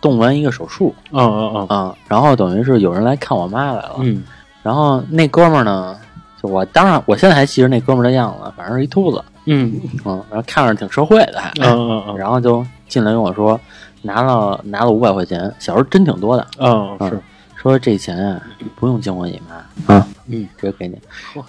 [0.00, 4.22] 动完一个手术嗯嗯嗯啊，然后等于是有人来看我妈来了，嗯。
[4.62, 5.96] 然后那哥们儿呢，
[6.42, 9.80] 就我当然我现在还记着那哥们儿的样子，反正是一秃子，嗯。
[10.04, 13.58] 嗯，然后看着挺社会的还，嗯嗯嗯然后就进来跟我说，
[14.02, 17.20] 拿了拿了五百块钱，小时候真挺多的，嗯是
[17.70, 18.40] 说这钱啊
[18.76, 19.94] 不用经过你妈。
[19.94, 20.98] 啊，嗯，直接给你。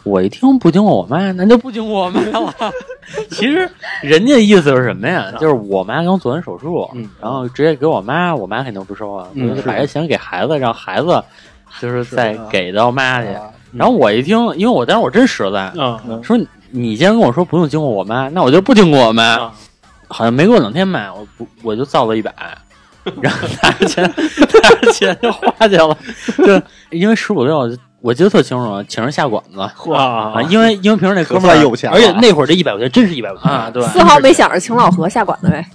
[0.04, 2.54] 我一听不经过我妈，那就不经过我妈了。
[3.30, 3.70] 其实
[4.02, 5.32] 人家意思是什么呀？
[5.40, 7.10] 就是我妈刚做完手术，嗯。
[7.22, 11.22] 然后直接给我妈，我妈肯定不收啊，嗯就把这钱给孩子，让孩子
[11.80, 13.28] 就是再给到妈去。
[13.30, 16.24] 啊然后我一听，因为我当时我真实在，嗯。
[16.24, 19.36] 说你你既然跟我说不用经过我妈，那我就不经过我妈。
[19.38, 19.54] 啊。
[20.08, 22.32] 好像没过两天吧，我不我就造了一百，
[23.22, 25.98] 然后拿着钱拿着钱就花去了。
[26.38, 27.70] 就因为十五六，
[28.02, 29.74] 我记得特清楚，啊，请人下馆子啊
[30.34, 35.66] 啊，因为因为平时那哥们儿有钱，而且那会儿这一百块钱真是一百块钱啊，对，丝毫没想着请老何下馆子呗，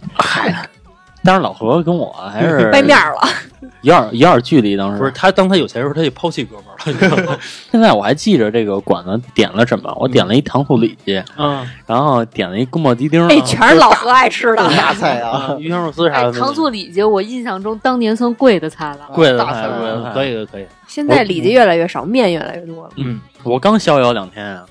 [1.23, 3.21] 当时老何跟我还是 掰面儿了。
[3.83, 7.39] 有点有点距离，当时不是他，当他有钱的时候，他就抛弃哥们儿了。
[7.71, 14.57] 现在我还记着这个馆子点了什么，我点了一糖醋里脊，嗯然后点了一宫保鸡丁，那全是老何爱吃的。
[14.77, 19.09] 大菜啊，啊，鱼香肉丝啥哎的，，糖醋里脊，我印象中当年算贵的菜了。
[19.15, 22.91] 贵的大菜贵的菜可以可以可以，现在里脊越来越少，面越来越多了。
[22.97, 24.65] 嗯我刚逍遥两天啊，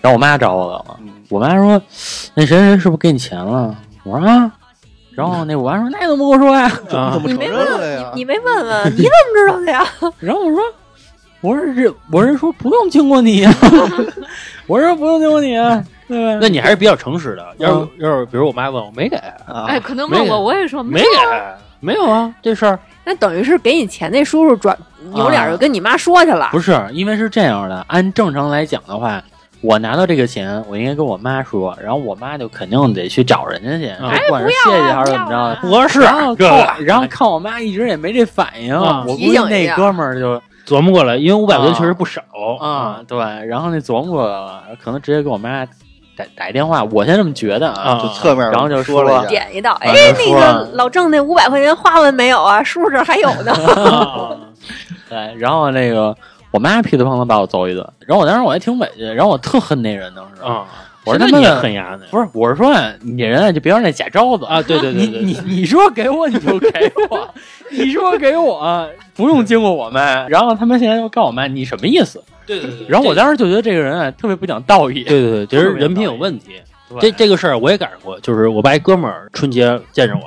[0.00, 1.80] 然后我妈找我来了，嗯我妈说
[2.34, 3.74] 那谁谁是不是给你钱了？
[4.04, 4.50] 我说啊，
[5.16, 6.70] 然后那我妈说那你怎么不跟我说呀？
[7.24, 8.04] 你没问？
[8.14, 9.84] 你没问问， 你怎么知道的呀？
[10.20, 10.62] 然后我说
[11.40, 13.50] 我是这我是说不用经过你呀，
[14.68, 16.38] 我说不用经过你啊，对吧？
[16.42, 17.46] 那你还是比较诚实的。
[17.58, 21.06] 要是要是比如我妈问我没给，啊哎，可能问没我，我也说没给，
[21.80, 24.76] 没有啊，这事儿那等于是给你钱那叔叔转
[25.14, 26.48] 扭脸就跟你妈说去了。
[26.52, 29.22] 不是，因为是这样的，按正常来讲的话。
[29.62, 42.20] 我拿到这个钱，我应该跟我妈说，然后我妈就肯定得去找人家去，哎不管是谢谢还是怎么着的，不合适然后看我，然后看我妈一直也没这反应，啊我估计那哥们儿就 琢磨过来，因为五百块钱确实不少
[42.60, 45.64] 啊，对，然后那琢磨过来了，可能直接给我妈
[46.16, 52.62] 打打一电话，我先这么觉得啊就侧面然后就说了，点一道，哎啊，那个老郑那五百块钱花完没有啊？
[52.62, 53.52] 叔叔这儿还有呢。
[53.82, 54.36] 啊
[55.08, 56.16] 对，然后那个
[56.50, 60.66] 我妈噼里啪啦把我揍一顿，然后我当时我还挺委屈，然后我特恨那人当时，啊！
[61.04, 64.60] 我说他妈恨牙呢不是，我是说你人啊就别让那假招子啊！
[64.62, 67.34] 对对对对，你你你说给我你就给我，
[67.70, 72.22] 你说给我不用经过我妈，然后他们现在又告我妈，你什么意思？
[72.44, 76.52] 对对对然后我当时就觉得这个人啊特别不讲道义，对对对， 觉得人品有问题。
[77.00, 80.20] 这这个事儿我也赶上过，就是我爸一哥们儿春节见着我，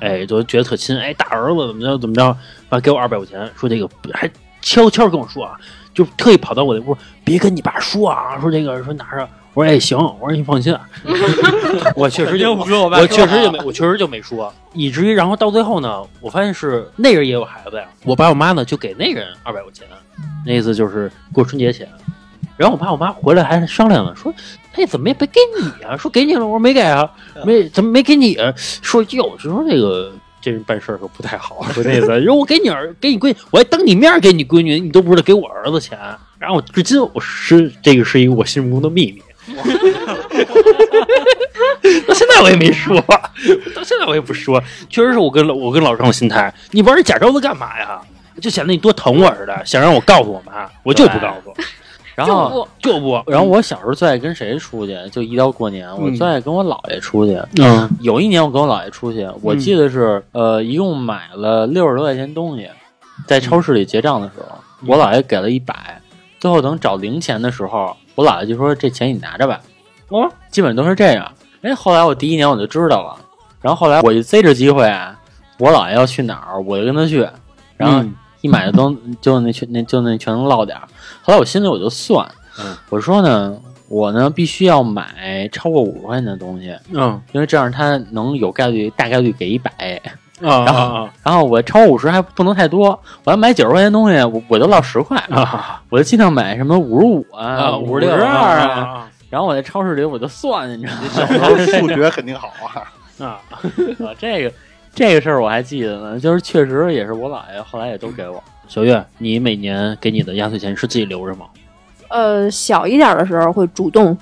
[0.00, 2.36] 哎，就觉得特亲，哎，大儿子怎么着怎么着，
[2.70, 4.30] 完给我二百块钱，说这个还
[4.64, 5.52] 悄悄跟我说啊，
[5.94, 10.74] 就特意跑到我的屋，别跟你爸说啊，说这个说拿着，我说哎行，我说你放心，
[11.94, 19.86] 我确实就我爸我确实就没我确实就没说，以至于然后到最后呢，我发现是那人也有孩子呀，我爸我妈呢就给那人二百块钱，
[20.46, 21.86] 那意思就是过春节前。
[22.56, 24.32] 然后我爸我妈回来还商量呢，说
[24.78, 25.96] ：“哎，怎么也没给你啊？
[25.96, 27.10] 说给你了，我说没给啊，
[27.44, 28.54] 没怎么没给你、啊？
[28.56, 30.12] 说哟，就说这个
[30.44, 32.22] 这人办事儿可不太好，说那意思。
[32.22, 35.98] 说我给你儿给你闺，我还当你面给你闺女，你都不知道给我儿子钱。
[36.38, 39.22] 然后我至今我是这个是一个我心目中的秘密。
[42.06, 43.00] 到现在我也没说，
[43.74, 44.62] 到现在我也不说。
[44.90, 47.98] 确实是我跟我跟老张的心态，你玩这假招子干嘛呀？
[48.40, 51.54] 就显得你多疼我似的，想让我告诉我妈，我就不告诉，
[52.14, 53.20] 然后就不。
[53.26, 54.96] 然后我小时候最爱跟谁出去？
[55.10, 57.40] 就一到过年，我最爱跟我姥爷出去。
[57.60, 62.68] 嗯有一年我跟我姥爷出去，我记得是呃，一共买了六十多块钱东西，
[63.26, 66.00] 在超市里结账的时候，我姥爷给了一百，
[66.38, 69.60] 最后等找零钱的时候，我姥爷就说：“这钱你拿着吧。”
[70.08, 71.30] 哦，基本都是这样。
[71.62, 73.16] 哎，后来我第一年我就知道了，
[73.60, 75.18] 然后后来我就逮着机会啊，
[75.58, 77.26] 我姥爷要去哪儿，我就跟他去，
[77.76, 80.86] 然后嗯一买的都 就那全那就那全都落点儿。
[81.22, 82.28] 后来我心里我就算，
[82.58, 83.56] 嗯我说呢，
[83.88, 89.70] 我呢必须要买超过五十块钱的东西，嗯因为这样他能有概率大概率给一百。
[90.42, 92.88] 啊然后啊然后我超五十还不能太多，
[93.24, 97.78] 我要买九十块钱东西，我我就落十块，啊我就尽量买什么五十五啊、啊！
[97.78, 98.80] 五五十六十二啊。
[98.80, 101.08] 啊然后我在超市里我就算，你知道吗？
[101.10, 103.24] 小时候数学肯定好啊。
[103.24, 103.26] 啊！
[104.04, 104.52] 啊，这个
[104.94, 108.42] 这个事儿我还记得呢，就是确实也是我姥爷后来也都给我。
[108.68, 111.46] 小月，你每年给你的压岁钱是自己留着吗？
[112.08, 114.16] 呃，小一点的时候会主动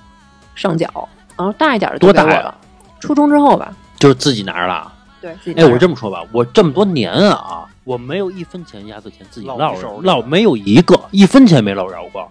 [0.54, 0.88] 上缴，
[1.36, 2.54] 然后大一点的多大了？
[2.98, 4.94] 初中之后吧，就是自己拿着了啊。
[5.20, 12.26] 对自己哎，拿着我这么说吧，我这么多年啊，我没有一分钱压岁钱自己落着落手里落，没有一个一分钱没落着过。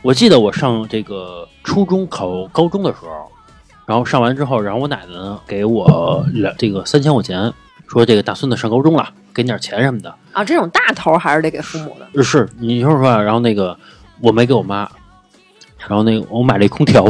[0.00, 3.30] 我记得我上这个初中考高中的时候，
[3.84, 7.52] 然后上完之后，然后我奶奶呢给我两这个三千块钱，
[7.90, 10.14] 说这个大孙子上高中了，给你点钱什么的。
[10.30, 12.22] 啊，这种大头还是得给父母的。
[12.22, 13.76] 是，你说实话，然后那个
[14.20, 14.88] 我没给我妈，
[15.88, 17.04] 然后那个我买了一空调，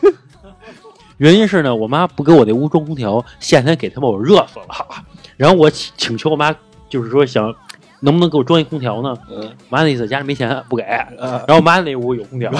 [1.16, 4.66] 原因是呢，我妈不给我那屋装空调，夏天给他们我热死了。
[5.38, 6.54] 然后我请请求我妈，
[6.90, 7.54] 就是说想
[8.00, 9.16] 能不能给我装一空调呢？
[9.30, 12.50] 嗯，我妈的意思家里没钱不给，呃然后我妈那屋有空调，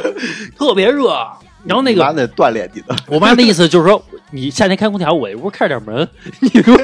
[0.58, 1.16] 特别热。
[1.64, 6.08] 然后那个妈得锻炼你的，我妈的意思就是说，你夏天开空调，我这屋开着点门，
[6.40, 6.76] 你 说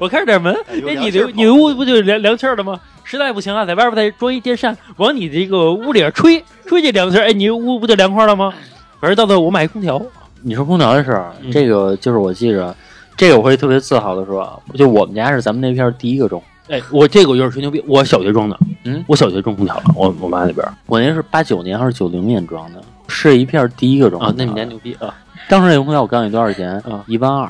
[0.00, 2.80] 我开着点门，哎你的你的屋不就凉凉气儿了吗？
[3.04, 8.52] 实在不行啊，在外边再装一电扇，往你这个屋里边吹， 吹这凉气儿，哎，你屋不就凉快了吗？
[9.00, 10.00] 反正到最后我买一空调，
[10.42, 11.50] 你说空调的事儿，嗯。
[11.50, 12.74] 这个就是我记着，
[13.16, 25.14] 这个我会特别自豪的说，就我们家是咱们那片儿第一个装，哎，我这个有点吹牛逼，我小学装的，嗯，我小学装空调了，我我妈那边我那是八九年还是九零年装的，是一片儿第一个装啊，那你家牛逼啊，
[25.48, 26.74] 当时那个空调我告诉你多少钱？
[26.80, 27.02] 啊？
[27.06, 27.46] 一万二，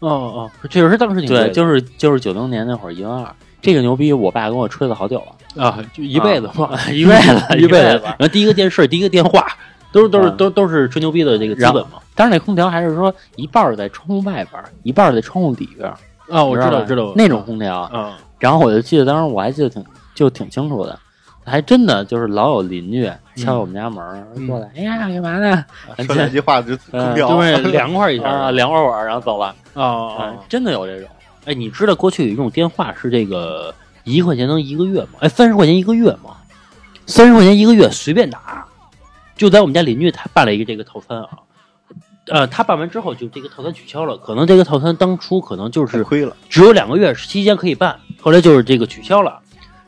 [0.00, 5.22] 哦哦，确实是当时挺贵对，就是就是九零年那会儿一万二，这个牛逼我爸跟我吹了好久
[5.54, 8.02] 了，啊，就一辈子嘛， 一辈子 一辈子。
[8.04, 9.46] 然后第一个电视，第一个电话，
[9.92, 10.34] 都是都是啊。
[10.36, 11.98] 都都是吹牛逼的这个资本嘛。
[12.14, 15.88] 当时那空调还是说一半在窗户外边，一半在窗户里边，
[16.30, 17.12] 啊，我知道知道。
[17.14, 17.80] 那种空调。
[17.82, 20.98] 啊，然后我就记得当时我还记得挺就挺清楚的，
[21.46, 25.64] 还真的就是老有邻居敲我们家门儿嗯过来，哎呀干嘛呢？
[26.04, 29.54] 说两句话就空嗯调，就是凉快一下啊，凉快会儿，然后走了。
[29.74, 30.34] 啊啊啊，！
[30.48, 31.08] 真的有这种。
[31.44, 33.72] 哎，你知道过去有一种电话是这个
[34.04, 35.20] 一块钱能一个月吗？
[35.20, 36.36] 哎，三十块钱一个月吗？
[37.06, 38.66] 三十块钱一个月随便打，
[39.36, 41.28] 就在我们家邻居他办了一个这个套餐啊。
[42.28, 46.36] 呃，他办完之后就这个套餐取消了，可能这个套餐当初可能就是亏了。
[46.48, 49.38] 只有两个月期间可以办，后来就是这个取消了。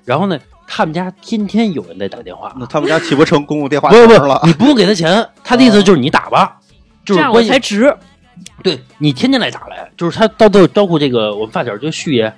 [0.04, 0.38] 然后呢，
[0.70, 6.60] 他们家天天有人在打电话，那他们家岂不成公共电话了，，你不用给他钱，他的意思就是你打吧，
[7.04, 7.50] 就这样我是关系。
[7.50, 7.96] 才值。
[8.62, 12.32] 对你天天来打来，就是他到最后招呼这个我们发小就旭爷，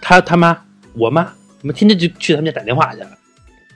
[0.00, 0.56] 他他妈
[0.94, 1.22] 我妈，
[1.60, 3.00] 我们天天就去他们家打电话去，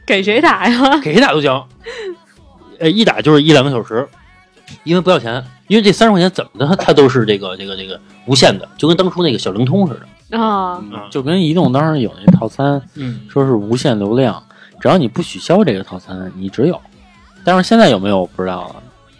[0.06, 0.98] 给谁打呀？
[0.98, 1.64] 给谁打都行，
[2.80, 4.08] 呃，一打就是一两个小时，
[4.82, 10.00] 因为不要钱，因为这三十块钱怎么的，它都是这个这个这个无限的，就跟当初那个小灵通似的。
[10.31, 14.43] 啊，嗯就跟移动当时有那套餐，嗯，说是无限流量，
[14.81, 16.81] 只要你不取消这个套餐，你只有。
[17.45, 18.77] 但是现在有没有我不知道了。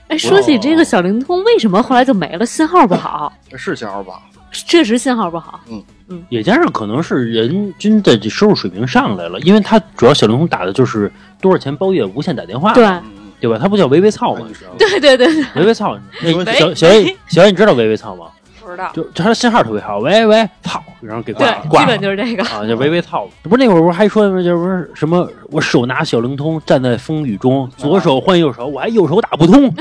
[0.09, 2.45] 哎，说起这个小灵通，为什么后来就没了？
[2.47, 4.23] 信号不好，是信号不好？
[4.53, 5.61] 确实信号不好。
[5.71, 13.03] 嗯嗯也加上可能是人均的这收入水平上来了，因为它主要小灵通打的就是多少钱包月无限打电话，对嗯，
[13.41, 13.57] 对吧？
[13.61, 14.43] 它不叫微微操吗？
[14.49, 14.77] 你知道吗？
[14.77, 18.27] 对对对对，微微操，那喂小小 A，小 A，，你知道微微操吗？
[18.71, 18.91] 不知道。
[18.95, 22.45] 就就它的信号特别好，喂喂操，然后给挂对了，，挂基了本就是这个。
[22.45, 23.29] 啊，就微微操。
[23.43, 24.43] 不是那会儿不是还说吗？
[24.43, 29.73] 就是什么我手拿小灵通站在风雨中，左手换右手，我还右手打不通。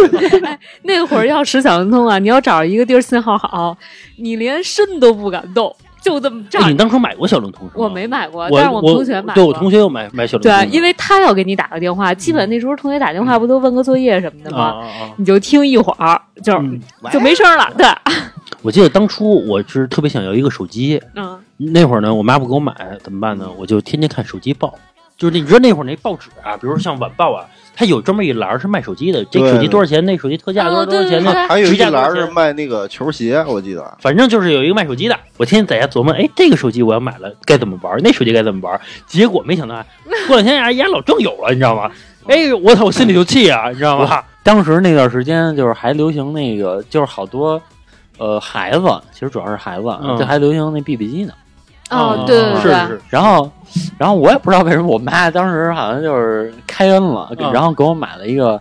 [0.82, 3.76] 那会儿要使小灵通啊，你要找一个地儿信号好，
[4.16, 6.76] 你连身都不敢动，就这么站哎，你。
[6.76, 7.68] 当初买过小灵通？
[7.74, 9.52] 我没买过，但是我们同学买对过。
[9.52, 14.88] 我同学又买买小灵通的，对，因为他要给你打个电话，基本那时候同学打电话不都问个作业什么的啊吗？
[15.16, 16.80] 你就听一会儿，就、嗯
[17.12, 17.70] 就没声了。
[17.76, 17.86] 对，
[18.62, 23.48] 我记得当初我是特别想要一个手机，嗯，那会儿呢，我妈不给我买，怎么办呢？
[23.58, 24.74] 我就天天看手机报，
[25.16, 30.04] 就是你知道那会儿那报纸啊，比如说像晚报啊，它有专门一栏是卖手机的，这手机多少钱？
[30.04, 33.96] 那手机特价多少哦多少钱还有一栏是卖那个球鞋，我记得。
[34.00, 38.80] 反正就是有一个卖手机的，我天天在家琢磨，哎，这个手机我要买了该怎么玩，那手机该怎么玩。
[39.06, 39.86] 结果没想到啊，
[40.28, 41.90] 过两天人家老郑有了，你知道吗？
[42.26, 44.22] 哎，我操，我心里就气啊，你知道吗？
[44.42, 47.60] 当时那段时间就是还流行那个，就是好多
[48.18, 51.32] 呃孩子，其实主要是孩子，嗯这还流行那 BB 机呢。
[51.90, 53.50] 哦，对对对，是是，然后，
[53.98, 57.52] 然后我也不知道为什么，我妈当时好像就是开恩了，嗯。
[57.52, 58.60] 然后给我买了一个，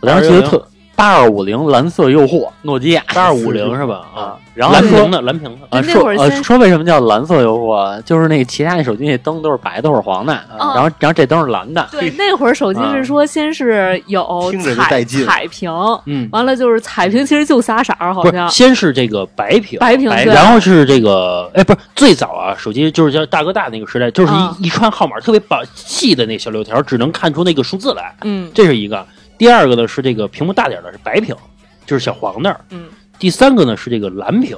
[0.00, 0.64] 我当时觉得特
[0.98, 3.04] 八二五零蓝色诱惑，诺基亚。
[3.14, 4.04] 八二五零 是吧？
[4.12, 5.66] 啊啊，，然后蓝屏的蓝屏的。
[5.70, 10.72] 啊，那说呃会儿说为什么叫蓝色诱惑，就是那个其他那手机那灯都是白的或者黄的，哦。
[10.74, 15.24] 然后然后这灯是蓝的，对，那会儿手机是说先是有听着就彩带劲。
[15.24, 15.70] 彩屏，
[16.06, 18.50] 嗯，完了就是彩屏，其实就仨色儿，好像。
[18.50, 20.34] 先是这个白屏，白白屏对。
[20.34, 24.56] 然后是这个，哎，不是最早啊，手机就是叫大哥大那个时代，就是一、啊。
[24.58, 28.50] 一串号码特别薄细的那小六条，只能看出那个数字来，嗯。
[28.52, 29.06] 这是一个。
[29.38, 31.34] 第二个呢是这个屏幕大点儿的是白屏，
[31.86, 32.60] 就是小黄那儿。
[32.70, 34.56] 嗯，第三个呢是这个蓝屏，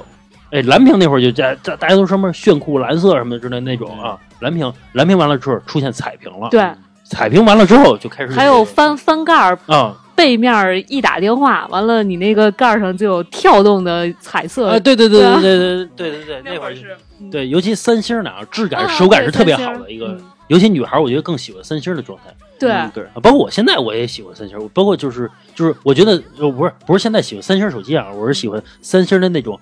[0.49, 6.67] 哎，蓝屏那会儿就在在大家都什么炫酷蓝色什么之类那种啊，蓝屏蓝屏完了之后出现彩屏了，对，
[7.03, 9.57] 彩屏完了之后就开始还有翻翻盖儿。
[9.67, 14.67] 啊背面儿一打电话，完了你那个盖儿上就有跳动的彩色。
[14.67, 22.31] 啊，对对对对啊对对对对对对，那会儿是嗯对，尤其三星的啊，质感啊手感是特别好的一个嗯，尤其女孩儿我觉得更喜欢三星的状态。
[22.67, 22.71] 对。
[22.71, 29.59] 嗯对，包括我现在我也喜欢三星，包括就是就是我觉得呃不是不是现在喜欢三星手机啊，我是喜欢三星的那种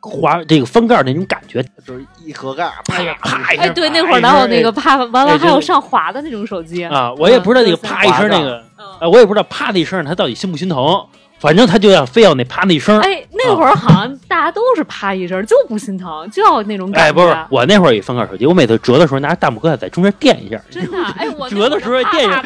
[0.00, 7.12] 滑这个翻盖儿那种感觉，就是一合盖，啪呀啪一声，哎，对，那会儿哪有那个啪，完了还有上滑的那种手机啊？
[7.14, 8.62] 我也不知道那个嗯啪一声那个，
[9.10, 11.04] 我也不知道啪的一声它到底心不心疼，
[11.38, 12.98] 反正他就要非要那啪的一声。
[13.00, 17.08] 哎，那会儿好像大家都是啪一声，就不心疼，就要那种感觉。
[17.08, 22.42] 哎，不是，我那会儿也翻盖手机，我每次折的时候拿大拇哥在中间垫一下，真的， 哎，我折的时候垫一下，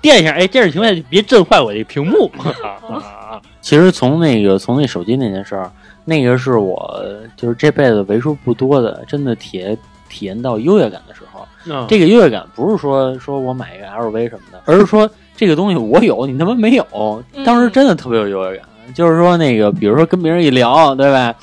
[0.00, 2.30] 垫一下，哎，这样情况下别震坏我这屏幕！
[3.60, 5.70] 其实从那个从那手机那件事儿，
[6.04, 7.02] 那个是我
[7.36, 9.76] 就是这辈子为数不多的真的体验
[10.08, 11.46] 体验到优越感的时候。
[11.66, 17.24] 嗯这个优越感不是说说我买一个 LV 什么的，而是说这个东西我有，你他妈没有。
[17.44, 21.34] 当时真的特别有优越感，就是说那个比如说跟别人一聊，对吧？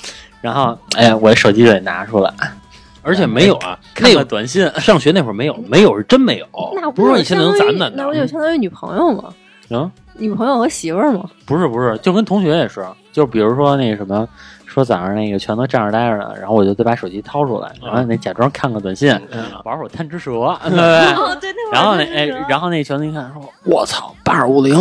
[0.41, 2.33] 然后哎，我手机就得拿出来
[3.03, 8.25] 而且没有啊，那个个短信，上学那会儿没有，没有是真没有，那不是说你现在能攒攒那不就。
[8.27, 9.33] 相当于女朋友吗？
[9.69, 11.29] 嗯，女朋友和媳妇儿吗？
[11.45, 14.27] 不是不是，就跟同学也是，就比如说那个什么，
[14.73, 20.79] 说早上那个全都站着待着呢，然后我就得把手机掏出来，然后那假装看个短信，嗯玩会儿贪吃蛇， 对
[21.73, 24.73] 然后那哎，然后那全都一看说：“我操，八二五零，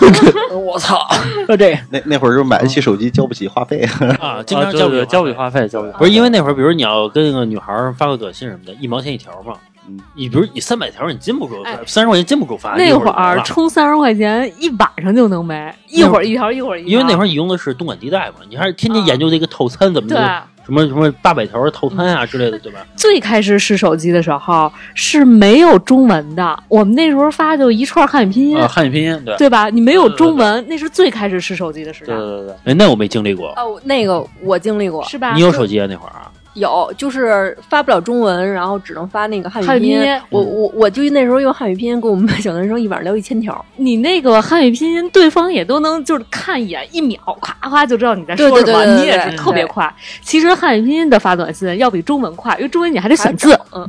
[0.64, 0.98] 我操，
[1.46, 3.80] 说这那那会儿就买得起手机，交不起话费。
[4.20, 9.52] 啊，经啊常交对对交笔笔话费，交不起不是因为那会儿，比如你要跟那个女孩发个短信什么的，一毛钱一条嘛。
[9.88, 12.74] 嗯你比如你三百条，你禁不住哎，三十块钱禁不住发。
[12.76, 16.90] 那会儿充三十块钱一晚上就能没，一会儿一条，一会儿一条。
[16.90, 22.84] 因为那会儿你用的是东莞地带嘛，你还是天天研究这个套餐怎么对着什么什么八百条套餐啊之类的，对吧？
[22.96, 29.70] 最开始试手机的时候是没有中文的，我们那时候发就一串汉语拼音，啊，汉语拼音，对对吧？
[29.70, 33.50] 你没有中文，那是最开始试手机的时代，对对对，哎，那我没经历过。
[33.50, 35.34] 哦，那个我经历过，是吧？
[35.34, 36.32] 你有手机啊那会儿啊？
[36.56, 43.64] 有，就是发不了中文，然后只能发那个汉语拼音我我我就那时候用汉语拼音跟我们班小男生一晚上聊一千条。
[43.76, 49.94] 你那个汉语拼音，对方也都能就是看一眼，一秒夸夸就知道你在说什么，你也是特别快。
[50.22, 53.52] 其实汉语拼音的发短信要比中文快，因为中文你还得选字。
[53.72, 53.82] 嗯，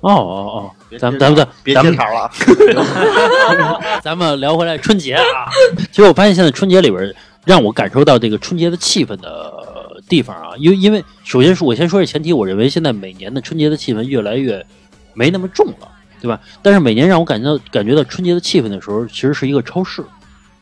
[0.00, 2.30] 哦哦哦，咱们咱们咱别接茬了，
[4.02, 5.48] 咱们聊回来春节啊。
[5.92, 9.52] 其实我发现现在春节里边，让我感受到这个春节的气氛的
[10.08, 14.64] 地方啊，因为因为首先是我先说这前提，我认为现在每年的春节的气氛越来越
[15.14, 15.88] 没那么重了，
[16.20, 16.40] 对吧？
[16.62, 20.04] 但是每年让我感觉到感觉到春节的气氛的时候，其实是一个超市。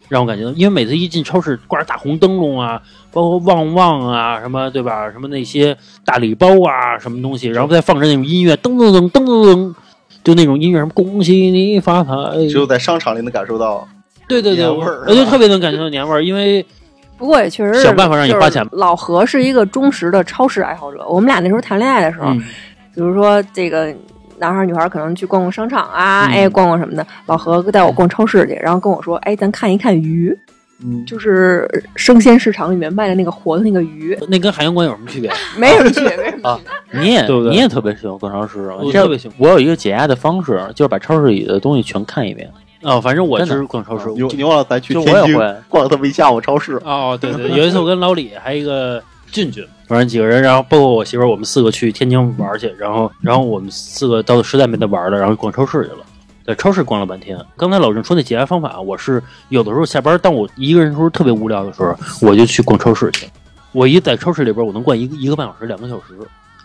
[0.09, 5.11] 让我感觉到，因为每次一进超市，挂着大红灯笼啊，包括旺旺啊，什么对吧？
[5.11, 5.75] 什么那些
[6.05, 9.75] 大礼包啊，什么东西，然后再放着那种音乐，噔噔噔噔噔噔，
[10.23, 12.11] 就那种音乐，什么恭喜你发财，
[12.47, 13.89] 只有在商场里能感受到。
[14.29, 16.67] 对对对，味儿我就特别能感觉到年味儿，因为
[17.23, 21.07] 不过也确实是想办法让你花钱就是老何是一个忠实的超市爱好者。
[21.09, 22.43] 我们俩那时候谈恋爱的时候，嗯
[22.93, 23.95] 比如说这个
[24.39, 27.07] 男孩儿女孩儿可能去逛逛商场啊，嗯哎，逛逛什么的。
[27.27, 30.37] 老何带我逛超市去，然后跟我说，哎，咱看一看鱼，
[30.85, 35.31] 嗯，就是生鲜市场里面卖的那个活的那个鱼，那跟海洋馆有什么区别？
[35.57, 37.01] 没什么区别，没什么啊区别。
[37.01, 38.91] 你也对不对你也特别喜欢逛超市啊我？
[38.91, 42.51] 特别喜欢我有一个解压的方式，就是把超市里的东西全看一遍。
[42.83, 44.11] 哦，反正我真的是逛超市。
[44.13, 46.81] 牛牛了，咱去就我天津也会逛他们一下午超市。
[46.85, 56.05] 哦，对对，有一次我跟老李还有一个俊俊， 反正几个人，然后包括我媳妇儿，我们四个去天津玩去，然后然后我们四个到实在没得玩了，然后逛超市去了。
[56.45, 57.39] 在超市逛了半天。
[57.57, 63.29] 刚才老郑说那解压方法，我是有的时候下班，当我一个人的时候特别无聊的时候，我就去逛超市去。
[63.71, 66.19] 我一在超市里边，我能逛一个一个半小时、两个小时，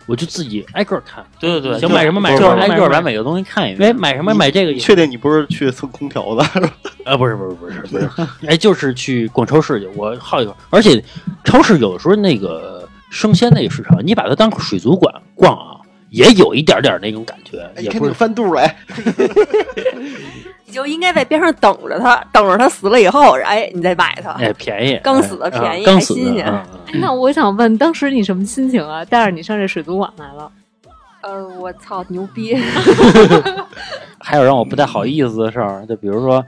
[0.07, 3.95] 我就自己挨个儿看，对对对，想买什么买就什么买什么是挨个儿把每个东西看一哎，遍。
[3.95, 6.43] 买什么买这个也确定你不是去蹭空调的？
[7.05, 8.09] 啊，不是不是不是不是，
[8.47, 10.55] 哎，就是去逛超市去，我好一会儿。
[10.69, 11.03] 而且
[11.43, 15.77] 超市有的时候那个生鲜那个市场，你把它当水族馆逛啊，
[16.09, 18.13] 也有一点点那种感觉，也不是。
[18.13, 18.77] 翻肚来，
[20.67, 24.31] 你就应该在边上等着他，等着他死了以后，哎，你再买它。
[24.33, 29.03] 哎，便宜，刚死的哎便宜啊刚死的还新鲜嗯嗯那我想问，当时你什么心情啊？
[29.05, 30.51] 带着你上这水族馆来了，
[31.21, 32.55] 呃，我操，牛逼！
[34.19, 36.43] 还有让我不太好意思的事儿，就比如说，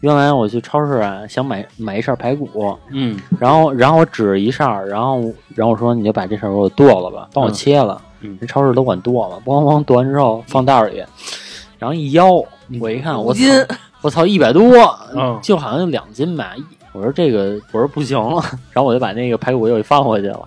[0.00, 5.20] 原来我去超市啊，想买买一扇排骨，嗯然后然后我指着一扇，然后
[5.54, 8.02] 然后我说你就把这扇给我剁了吧，帮我嗯切了。
[8.22, 11.02] 嗯人超市都管剁了，咣咣剁完之后放袋里，
[11.78, 12.42] 然后一腰，
[12.80, 13.66] 我一看我操斤，
[14.02, 14.76] 我操一百多，
[15.16, 16.54] 嗯就好像就两斤吧。
[16.92, 18.42] 我说这个我说不行了，
[18.72, 20.40] 然后我就把那个排骨又给放回去了。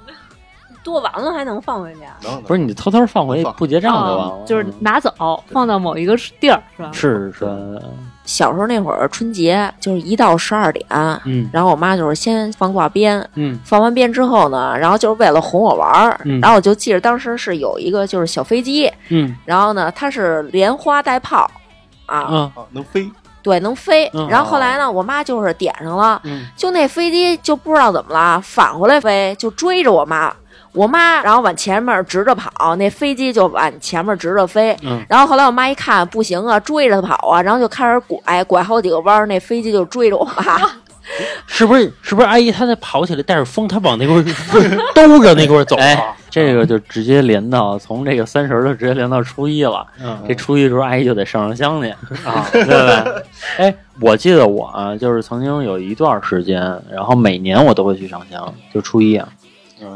[0.83, 2.17] 剁完了还能放回去啊？
[2.23, 5.13] 能不是你偷偷放回去不结账就完了，哦就是拿走
[5.47, 6.89] 放到某一个地儿，是吧？
[6.91, 7.81] 是是，是
[8.25, 10.85] 小时候那会儿春节就是一到十二点，
[11.23, 21.49] 嗯然后我妈就是先放挂鞭，嗯放完鞭之后呢，然后就是为了哄我玩儿，嗯然后我就记着当时是有一个就是小飞机，嗯然后呢它是连花带炮，
[22.05, 23.09] 啊，能飞，
[23.41, 24.09] 对，能飞。
[24.13, 30.33] 嗯然后后来呢，我妈就是点上了，嗯就那飞机就不知道怎么了，反过来飞，就追着我妈。
[30.73, 34.75] 我妈然后往前面直着跑，那飞机就往前面直着飞。
[34.81, 40.59] 嗯然后后来我妈一看不行啊，追着跑啊，然后就开始拐，拐好几个弯，那飞机就追着我妈。
[41.47, 44.23] 是不是是不是阿姨她在跑起来带着风，她往那块儿
[44.95, 49.85] 兜着那块儿走哎啊？，这个就直接连到从这个三十儿就直接连到初一了。
[50.03, 51.89] 嗯这初一的时候，阿姨就得上上香去，
[52.25, 53.05] 啊 对吧？
[53.57, 56.59] 哎，我记得我啊，就是曾经有一段时间，
[56.91, 59.42] 然后每年我都会去上香，就初一啊，嗯，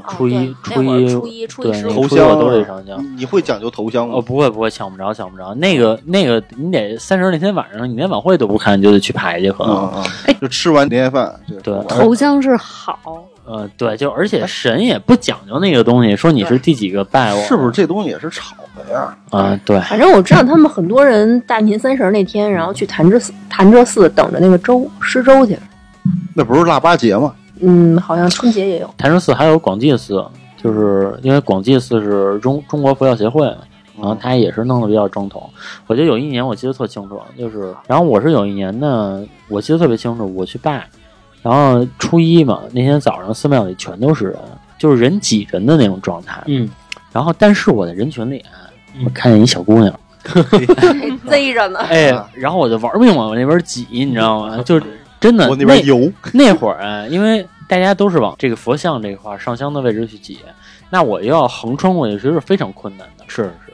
[0.10, 3.18] 初一初一初一初一对十五头香我都得上香。
[3.18, 5.54] 你会讲究头香吗哦，不会不会，抢不着抢不着。
[5.56, 9.76] 那个那个，你得三十那天晚上，你连晚会都不看，你就得去排去，可能。
[9.76, 10.04] 啊啊！
[10.40, 11.34] 就吃完年夜饭，
[11.64, 13.00] 对头香是好，
[13.46, 19.18] 呃，对，就而且神也不讲究那个东西，说你是第几个拜我，是不是这东西也是炒的呀？
[19.32, 19.60] 啊？
[19.66, 25.58] 对，反正我知道他们很多人大年三十那天，然后去潭柘寺潭柘寺等着那个粥施粥去。
[26.34, 27.34] 那不是腊八节吗？
[27.62, 28.90] 嗯，好像春节也有。
[28.98, 30.26] 潭柘寺还有广济寺，
[30.62, 33.46] 就是因为广济寺是中中国佛教协会，
[33.98, 35.50] 然后它也是弄得比较正统。
[35.88, 40.88] 我记得有一年我记得特清楚，就是然后我是有一年呢，我记得特别清楚，我去拜，
[41.42, 44.40] 然后初一嘛，那天早上寺庙里全都是人，
[44.78, 46.42] 就是人挤人的那种状态。
[46.48, 46.70] 嗯
[47.12, 48.44] 然后但是我在人群里，
[48.96, 50.00] 嗯我看见一小姑娘，
[51.28, 51.80] 贼着呢。
[51.80, 54.62] 哎，然后我就玩命往我那边挤，你知道吗？
[54.64, 54.84] 就是
[55.20, 60.40] 真的我那边游， 那会儿啊，因为大家都是往这个佛像这块上香的位置去挤，
[60.90, 63.26] 那我又要横穿过去，其实是非常困难的。
[63.28, 63.74] 是是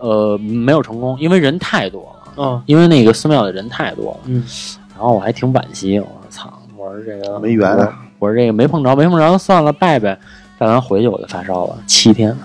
[0.00, 4.20] 呃，没有成功，因为人太多了，嗯因为那个寺庙的人太多了。
[4.24, 4.44] 嗯，
[4.94, 10.18] 然后我还挺惋惜，我说操，我说这个没缘啊我我说这个没碰着，没碰着，算了，拜拜。
[10.58, 12.36] 拜完回去我就发烧了，七天。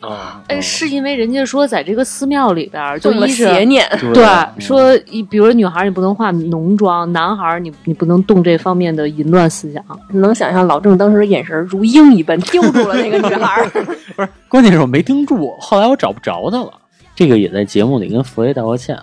[0.00, 9.84] 啊哎，是因为人家说在这个寺庙里边儿，就一是邪念， 对嗯说，一比如女孩儿你不能化浓妆，男孩儿你你不能动这方面的淫乱思想。
[10.12, 13.92] 能想象老郑当时的眼神如鹰一般盯住了那个女孩 不
[14.22, 14.28] 是。
[14.48, 16.72] 关键是我没盯住，后来我找不着他了。
[17.14, 18.98] 这个也在节目里跟佛爷道过歉，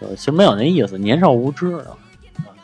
[0.00, 1.84] 就其实没有那意思，年少无知啊。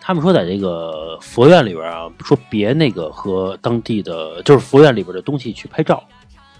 [0.01, 6.03] 他们说在这个佛院里边啊，说别那个和当地的就是佛院里边的东西去拍照，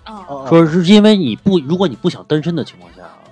[0.07, 3.27] 哦，说是因为你不，如果你不想单身的情况下啊，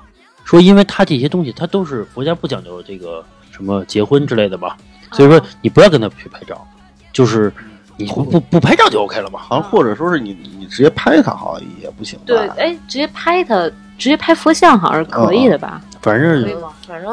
[0.45, 4.77] 说因为他这些东西他都是佛家不讲究这个什么结婚之类的吧，
[5.13, 6.67] 所以说你不要跟他去拍照，
[7.13, 7.53] 就是
[7.97, 9.39] 你不不不拍照就 OK 了嘛。
[9.39, 12.19] 好像或者说是你你直接拍他，好像也不行。
[12.27, 13.55] 对，哎，直接拍他，
[13.97, 15.81] 直接拍佛像好像是可以的吧？
[16.03, 16.45] 反正？
[16.87, 17.11] 反正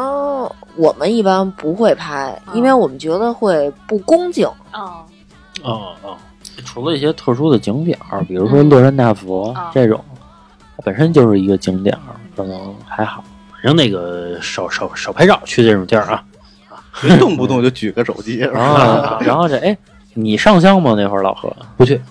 [0.75, 4.47] 我们一般不会拍，因为我们觉得会不恭敬。
[4.71, 5.05] 啊，
[5.63, 5.71] 啊
[6.03, 6.17] 啊，
[6.65, 10.03] 除了一些特殊的景点儿，比如说乐山大佛、啊这种，
[10.77, 13.23] 它本身就是一个景点儿，可能还好。
[13.53, 16.23] 反正那个少少少拍照，去这种地儿啊。
[17.01, 18.39] 别动不动就举个手机。
[18.39, 19.77] 是吧啊，然后这哎，
[20.13, 20.93] 你上香吗？
[20.97, 22.01] 那会儿老何不去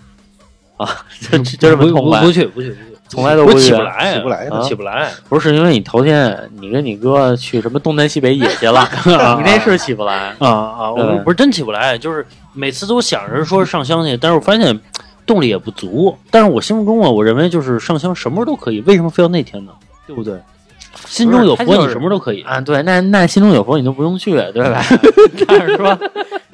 [0.76, 0.88] 啊，
[1.20, 2.78] 就这么不快不，去不去，不去
[3.09, 5.11] 从来都我不去起不来，起不来啊起不来。
[5.28, 8.88] 不是因为你头天你跟你哥去什么东南西北野去了，
[9.36, 10.34] 你那是起不来。
[10.38, 10.91] 啊啊！
[10.93, 14.78] 我不是真起不来，就是每次都想着说上香去，但是我发现
[15.26, 16.16] 动力也不足。
[16.30, 19.72] 但是我心目中啊，我认为就是上香什么时候都可以，为什么非要那天呢？
[20.07, 20.40] 对不对？
[21.07, 22.42] 心中有佛，你什么时候都可以。
[22.42, 24.82] 啊，对，那那心中有佛你就不用去，对吧？
[25.46, 25.98] 但是说，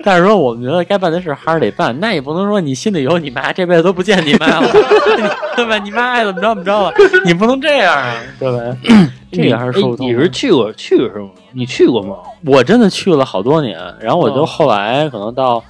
[0.04, 4.68] 但是说，我们觉得该办的事还是得办，那也不能说你心里有你妈，这辈子都不见你妈了，
[5.56, 5.78] 对吧？
[5.78, 6.92] 你妈爱怎么着怎么着了，
[7.24, 8.76] 你不能这样啊，对吧？
[9.32, 10.06] 这个还是说不通。
[10.06, 11.30] 哎你是去过去过是吗？
[11.52, 12.16] 你去过吗？
[12.44, 15.64] 我真的去了好多年，然后我就哦后来可能到。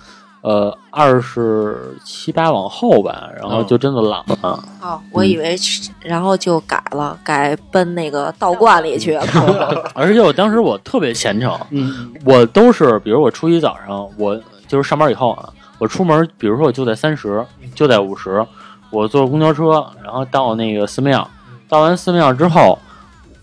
[0.47, 4.63] 呃二十七八往后吧，然后就真的懒了。
[4.81, 9.25] 哦，我以为是，然后就改了，改奔那个道观里去了。
[9.93, 17.45] 而且我当时我特别虔诚，嗯，我都是，比如我初一早上，我就是上班以后啊，我出门，比如说我就在三十，
[17.75, 18.47] 就在五十，
[18.91, 21.29] 我坐公交车，然后到那个寺庙，
[21.69, 22.79] 到完寺庙之后，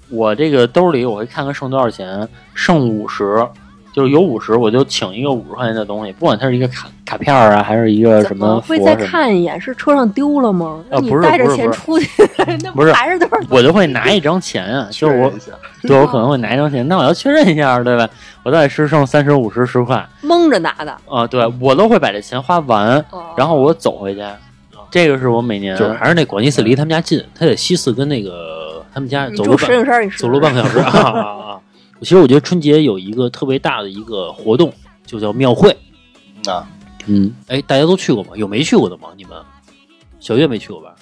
[0.09, 3.45] 我这个兜里我会看看剩多少钱，剩五十，
[3.93, 9.59] 就是有五十，我就请一个五十块钱的东西，不管它是一个卡卡片儿啊，还是一个什怎么会再看一眼？
[9.61, 10.83] 是车上丢了吗？
[10.89, 12.07] 啊不是你带着不是不是钱出去，
[12.63, 13.37] 那不是还是多少？
[13.49, 15.31] 我就会拿一张钱啊，就是我
[15.83, 18.09] 对我可能会拿一张钱，那我要确认一下，对吧？
[18.43, 20.91] 我到底是剩三十、五十、十块蒙着拿的。
[21.07, 21.25] 啊？
[21.27, 24.35] 对我都会把这钱花完，哦然后我走回家。
[24.89, 31.59] 这个是我每年就还是那广济寺离他们家近，他在西四跟那个他们家走路半走路半个小时啊 啊啊！
[32.03, 34.73] 其实我觉得春节有一个特别大的一个活动，
[35.05, 35.75] 就叫庙会。
[36.47, 36.67] 啊，
[37.07, 38.31] 嗯，哎，大家都去过吗？
[38.35, 39.09] 有没去过的吗？
[39.15, 39.37] 你们？
[40.19, 40.93] 小月没去过吧？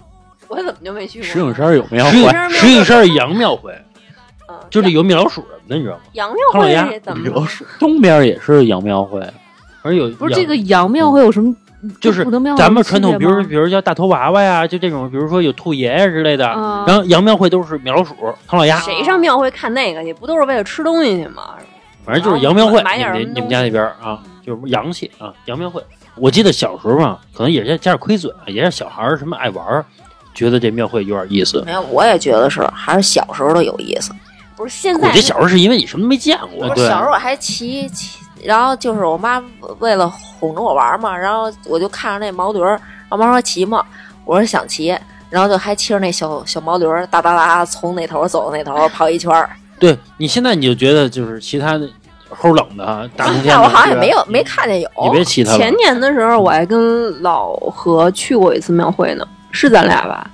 [0.47, 1.27] 我怎么就没去过？
[1.27, 3.71] 石景山有庙会，石景山是羊庙会，
[4.49, 6.01] 嗯就是有米老鼠什么的，你知道吗？
[6.13, 7.23] 羊庙会怎么？
[7.23, 9.21] 米老鼠东边也是杨庙会，
[9.81, 11.55] 而有不是这个羊庙会有什么？
[11.99, 12.23] 就是
[12.57, 16.47] 咱们传统，比如比如叫大头娃娃呀，就这种，比如说有兔爷呀之类的。
[16.55, 18.15] 嗯然后羊庙会都是米老鼠、
[18.47, 20.13] 唐老鸭，谁上庙会看那个去？
[20.13, 21.55] 不都是为了吃东西去吗？
[22.05, 22.81] 反正就是羊庙会。
[22.81, 25.81] 你们你们家那边啊，就是洋气啊，羊庙会。
[26.15, 29.85] 我记得小时候嘛，可能也是加点亏损，也是小孩儿什么爱玩，
[30.33, 31.63] 觉得这庙会有点意思。
[31.65, 34.11] 没有，我也觉得是，还是小时候的有意思。
[34.55, 39.43] 不是现在我这小时候是因为你什么都没见过我，对小时候我还骑骑，然后就是我妈
[39.79, 42.79] 为了哄着我玩嘛，然后我就看着那毛驴儿，
[43.09, 43.83] 我妈说骑嘛，
[44.25, 44.97] 我说想骑，
[45.29, 49.49] 然后就还骑着那小小毛驴儿哒哒哒从那头走到那头跑一圈儿。
[49.79, 51.89] 对你现在你就觉得就是其他的
[52.29, 54.89] 齁冷的啊大冬天的， 我好像也没有没看见有。
[55.03, 55.57] 你别骑它了。
[55.57, 60.29] 前年的时候，我还跟老何去过一次庙会呢，是咱俩吧？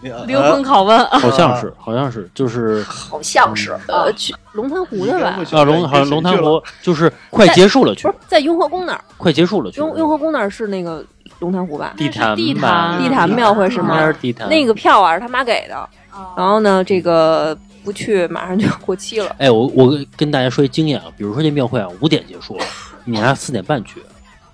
[0.00, 1.18] 灵魂拷问啊！
[1.18, 5.38] 好像是，好像是，就是好像是，呃，去龙潭湖的吧？
[5.52, 9.80] 啊龙好像龙潭湖就是快结束了去不，是在雍和宫那儿，快结束了去。
[9.80, 11.04] 雍雍和宫那儿是那个
[11.40, 11.94] 龙潭湖吧？
[11.96, 14.12] 地坛地坛地坛庙会是吗是？
[14.20, 14.48] 地坛。
[14.48, 15.88] 那个票啊是他妈给的，
[16.36, 19.34] 然后呢，这个不去马上就要过期了。
[19.38, 22.56] 哎，我我跟大家说一经验啊，比如说这庙会啊五点结束，
[23.04, 24.00] 你还四点半去，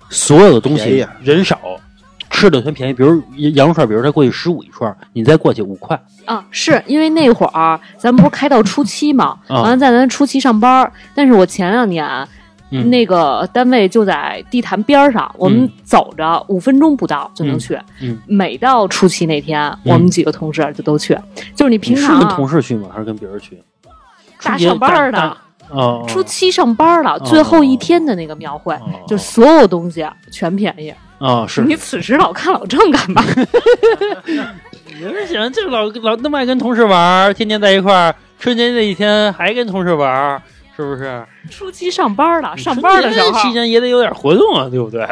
[0.09, 1.59] 所有的东西人少，
[2.35, 2.93] 吃的全便宜。
[2.93, 3.21] 比如
[3.53, 5.99] 羊肉串，比如他过去十五一串，你再过去五块。
[6.25, 12.05] 啊，是因为那会儿咱们不是开到初七嘛，啊完了在咱初七上班，但是我前两年。
[12.71, 17.79] 嗯那个单位就在地坛边上，我们走着五分钟不到就能去。
[18.01, 21.15] 嗯每到初七那天，我们几个同事就都去。
[21.53, 22.89] 就是你平常啊跟同事去吗？
[22.91, 23.61] 还是跟别人去？
[24.41, 25.37] 大上班儿的
[26.07, 30.91] 初七上班了，最后一天的那个庙会，哦就所有东西全便宜。
[31.19, 31.61] 啊是。
[31.61, 33.23] 你此时老看老郑干嘛？
[35.01, 40.41] 有人想，这老老那么爱跟同事玩，天天在一块儿，春节那一天还跟同事玩儿，
[40.75, 41.25] 是不是？
[41.49, 45.05] 初七上班了，上班的时候期间也得有点活动啊，对不对？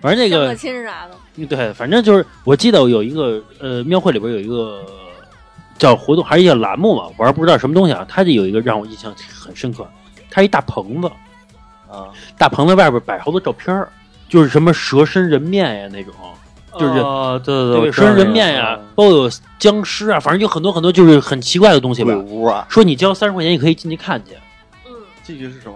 [0.00, 4.84] 反正那个亲啥的，对，反正就是我记得有一个呃庙会里边有一个
[5.78, 8.06] 叫活动，还是一个栏目嘛，我还不知道什么东西啊。
[8.08, 9.88] 他就有一个让我印象很深刻，
[10.30, 11.08] 他一大棚子，
[11.90, 12.06] 啊，
[12.36, 13.88] 大棚子外边摆好多照片儿，
[14.28, 16.12] 就是什么蛇身人面呀那种，
[16.78, 22.14] 就是哦，对对对对，蛇身人面呀，包括有僵尸啊，反正有很多很多就是很奇怪的东西吧。
[22.14, 22.22] 鬼。
[22.22, 24.32] 屋啊，说你交三十块钱，你可以进去看去，
[25.24, 25.74] 进去是什么？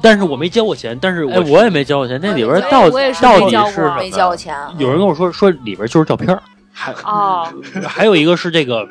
[0.00, 3.90] 但是我没交过钱，但是哎，我我也没交过钱，那里边我到到底没交过是？
[3.96, 4.54] 没交钱。
[4.78, 6.40] 有人跟我说说里边就是照片儿，
[6.72, 7.44] 还哦，
[7.88, 8.88] 还有一个是这个，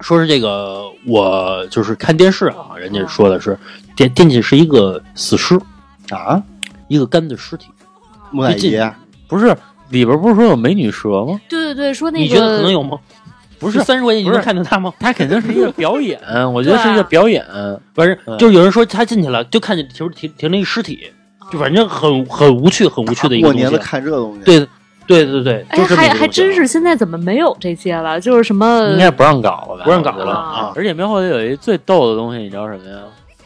[0.00, 3.56] 说是这个，我就是看电视啊，人家说的是
[3.94, 5.56] 电电器是一个死尸，
[6.10, 6.42] 啊，
[6.88, 7.68] 一个干的尸体，
[8.30, 8.96] 木乃伊啊，
[9.28, 9.54] 不是
[9.90, 11.40] 里边不是说有美女蛇吗？
[11.48, 12.98] 对对对，说那个你觉得可能有吗？
[13.58, 14.90] 不是三十块钱你能看见他吗？
[14.98, 16.18] 它肯定是一个表演，
[16.52, 17.44] 我觉得是一个表演。
[17.94, 20.98] 反正嗯就有人说他进去了，就看见停停停了一尸体，
[21.52, 23.78] 就反正很很无趣，很无趣的一个东西过年的。
[23.78, 24.58] 看这东西，对
[25.06, 28.18] 对对对对，哎还还真是，现在怎么没有这些了？
[28.18, 29.84] 就是什么应该不让搞了吧？
[29.84, 30.72] 不让搞了啊！
[30.74, 32.96] 而且庙会里有一最逗的东西，你知道什么呀？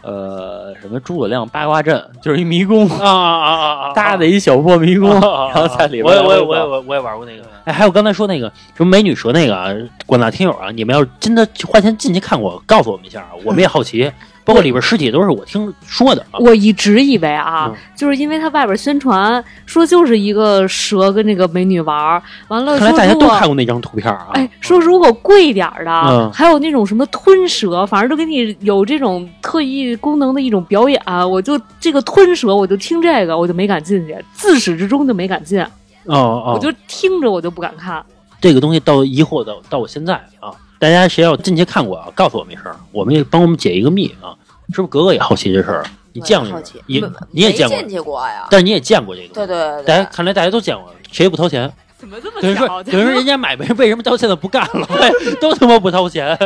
[0.04, 3.92] 呃，什么诸葛亮八卦阵，就是一迷宫，啊啊啊啊啊！
[3.94, 7.42] 搭的一小破迷宫，啊然后在里边我也我也我也我我也玩过那个。
[7.64, 9.74] 哎，还有刚才说那个什么美女蛇那个啊，
[10.04, 14.12] 广大听友啊，你们要是真的花钱进去看过，告诉我们一下啊，我们也好奇。
[14.44, 16.38] 包括里边尸体都是我听说的啊。
[16.40, 24.28] 我一直以为啊，嗯就是因为他外边宣传说就是一个蛇跟那个美女玩儿，完了看来大家都看过那张图片啊。
[24.34, 31.00] 哎，说如果贵点儿的，嗯还有那种什么吞蛇，反正都给你有这种特异功能的一种表演。
[31.30, 35.62] 我就这个吞蛇，我就听这个，我就没敢进去，自始至终就没敢进，
[36.04, 38.04] 哦哦，我就听着我就不敢看。
[38.40, 40.52] 这个东西到疑惑到到我现在啊，
[40.84, 44.36] 大家谁要进去看过啊，告诉我们一声，我们也帮我们解一个密啊。
[44.68, 45.82] 是不是格格也好奇这事儿？
[46.12, 48.46] 你见过好奇也你也见过没，进去过呀？
[48.50, 49.46] 但是你也见过这个东西。
[49.46, 51.72] 对对对对，大家看来大家都见过，谁也不掏钱。
[51.96, 52.82] 怎么这么等于说，巧？
[52.82, 54.86] 等于说人家买呗，为什么到现在不干了？
[55.00, 55.10] 喂，
[55.40, 56.38] 都他妈不掏钱，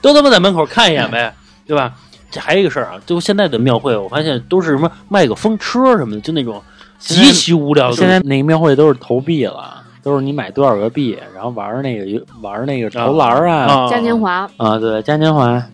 [0.00, 1.34] 都他妈在门口看一眼呗，
[1.66, 1.92] 对吧？
[2.30, 6.62] 这还有一个事儿啊，就现在的庙会，我发现都是什么卖个风车什么的，就那种
[6.98, 7.96] 极其无聊的。
[7.96, 13.66] 现在那个庙会都是投币了，都是你买多少个币，然后玩那个玩那个投篮儿啊。
[13.66, 15.48] 啊嘉年华，啊，对，嘉年华。
[15.48, 15.68] 啊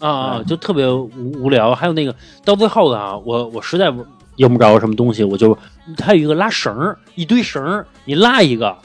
[0.00, 1.10] 啊，就特别无
[1.42, 1.74] 无聊。
[1.74, 2.14] 还有那个
[2.44, 3.92] 到最后的啊，我我实在
[4.36, 5.56] 用不着什么东西，我就
[5.96, 8.76] 它有一个拉绳儿，一堆绳儿，你拉一个，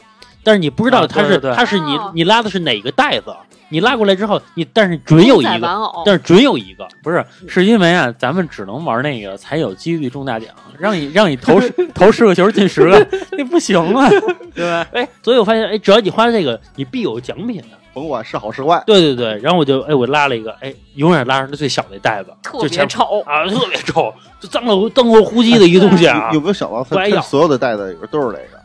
[0.44, 3.34] 但是你不知道啊它是、对对对它是你哦你拉的是哪个袋子，
[3.70, 6.88] 你拉过来之后，你但是准有一个，但是准有一个。
[7.02, 14.10] 不是，是因为啊，咱们只能玩那个才有几率中大奖，让你 让你投十 投十个球进十个， 那不行啊，
[14.54, 14.88] 对吧？
[14.94, 17.68] 哎，所以我发现，哎，只要你花这个，你必有奖品的。
[17.96, 23.22] 甭管是好是坏，对对对，然后我就哎，我拉了一个，哎，永远拉上那最小的袋子，特就前别丑。
[23.28, 26.42] 啊，特别臭，就脏了脏了呼吸的一个东西啊有。
[26.42, 28.60] 没有想到他不挨咬他所有的袋子里边都是这个？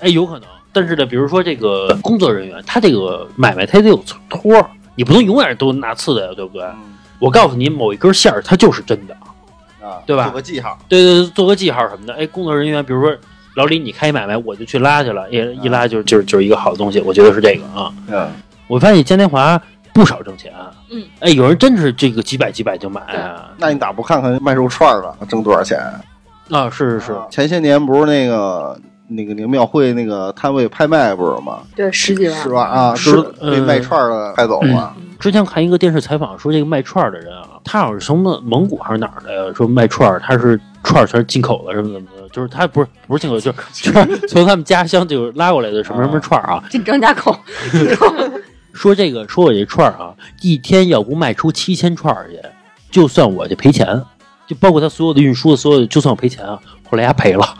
[0.00, 3.96] 哎，有可能，但是呢，比如说这个工作人员，他这个买卖他也得有
[4.28, 6.64] 托儿，你不能永远都拿次的呀，对不对？
[6.64, 6.76] 嗯
[7.22, 9.14] 我告诉你，某一根线儿它就是真的，
[9.80, 12.12] 啊，对吧做个记号，对对对，做个记号什么的。
[12.14, 13.16] 哎，工作人员，比如说
[13.54, 17.94] 老李，你开买卖，我就去拉去了，一一拉就就就是一个好东西，我觉得是这个啊。
[18.08, 18.28] 嗯，
[18.66, 19.56] 我发现嘉年华
[19.92, 20.52] 不少挣钱，
[20.90, 25.78] 嗯，哎，有人真是这个几百几百就买啊，那你咋不看看卖肉串儿的挣多少钱？
[26.50, 28.76] 啊是是是，啊前些年不是那个
[29.14, 31.60] 那个那个庙会那个摊位拍卖不是吗？
[31.74, 32.62] 对，十几万是吧？
[32.62, 34.94] 啊，是被嗯卖串儿的拍走了。
[35.18, 39.52] 之前看一个电视采访，说这个卖串儿的人啊，他好像是从蒙蒙古还是哪儿的呀？
[39.54, 42.28] 说卖串儿，他是串儿全是进口的，什么怎么的？
[42.30, 46.64] 就是他不是不是进口，就是就是从他们家乡就拉过来的什么 什么串儿啊。
[46.70, 47.38] 进张家口，
[48.72, 52.40] 说这个说我这串儿啊，一天要不卖出七千串儿去，
[52.90, 54.02] 就算我这赔钱，
[54.52, 56.58] 就包括他所有的运输，所有的就算我赔钱啊。
[56.90, 57.56] 后来他赔了，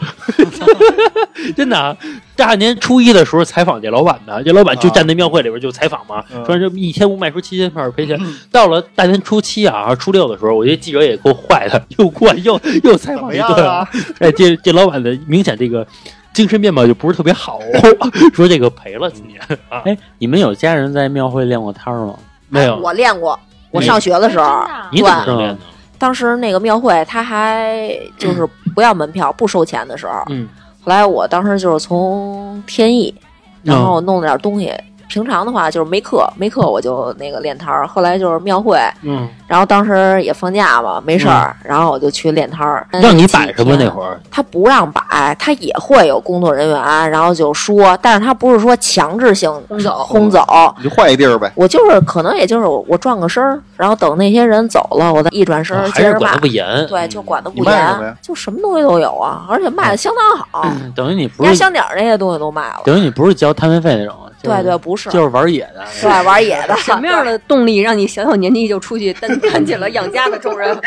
[1.57, 1.97] 真的、啊。
[2.37, 8.21] 大年初一的时候采访这老板呢，这老板就站在庙会里边就采访嘛，嗯说这一天不卖出七千串儿赔钱。
[8.51, 13.89] 到了大年初七啊，初六的时候，我觉得记者也够坏的，又过又又采访一顿啊。
[14.19, 15.87] 哎，这这老板的明显这个
[16.35, 17.59] 精神面貌就不是特别好，
[18.35, 19.41] 说这个赔了今年
[19.71, 22.15] 啊，哎，你们有家人在庙会练过摊儿吗？
[22.51, 23.39] 没有，我练过，
[23.71, 25.59] 我上学的时候，你怎么能练呢？
[26.03, 28.45] 当时那个庙会他还就是
[28.75, 30.49] 不要门票、不收钱的时候，嗯
[30.81, 33.15] 后来我当时就是从天意，
[33.63, 34.75] 然后弄了点东西。
[35.13, 37.87] 平常的话就是没课，没课我就那个练摊儿。
[37.87, 42.87] 后来就是庙会，嗯，然后当时也放假嘛，没事儿，然后我就去练摊儿。
[42.93, 43.87] 让你摆什么那？
[43.91, 44.19] 会儿？
[44.31, 50.43] 他不让摆，他也会有工作人员，然后就说，但是他不是说强制性轰走轰走。
[50.79, 51.53] 你就换一地儿呗。
[51.55, 56.41] 我就是可能也就是我我转个身儿，然后等那些人走了，我再一转身接着卖是管的。
[56.41, 56.87] 不严。
[56.87, 62.81] 对，就管的不你卖什么呀严，就什么东西都有啊，而且卖的相当好，等于你不是压香点儿那些东西都卖了。
[62.85, 65.85] 等于你不是交摊位费那种，就是对对，不是，就是玩野的。
[66.01, 66.77] 对玩野的。
[66.77, 70.77] 什么样的动力让你小小年纪就出去担 担起了养家的重任？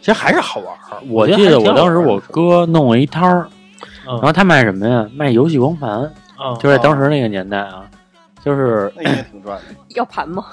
[0.00, 0.98] 其实还是好玩儿。
[1.08, 3.46] 我记得我当时我哥弄了一摊儿，
[4.08, 5.08] 嗯然后他卖什么呀？
[5.14, 5.90] 卖游戏光盘，
[6.36, 7.84] 啊就在当时那个年代啊，
[8.44, 9.64] 就是那也挺赚的。
[9.94, 10.44] 要盘吗？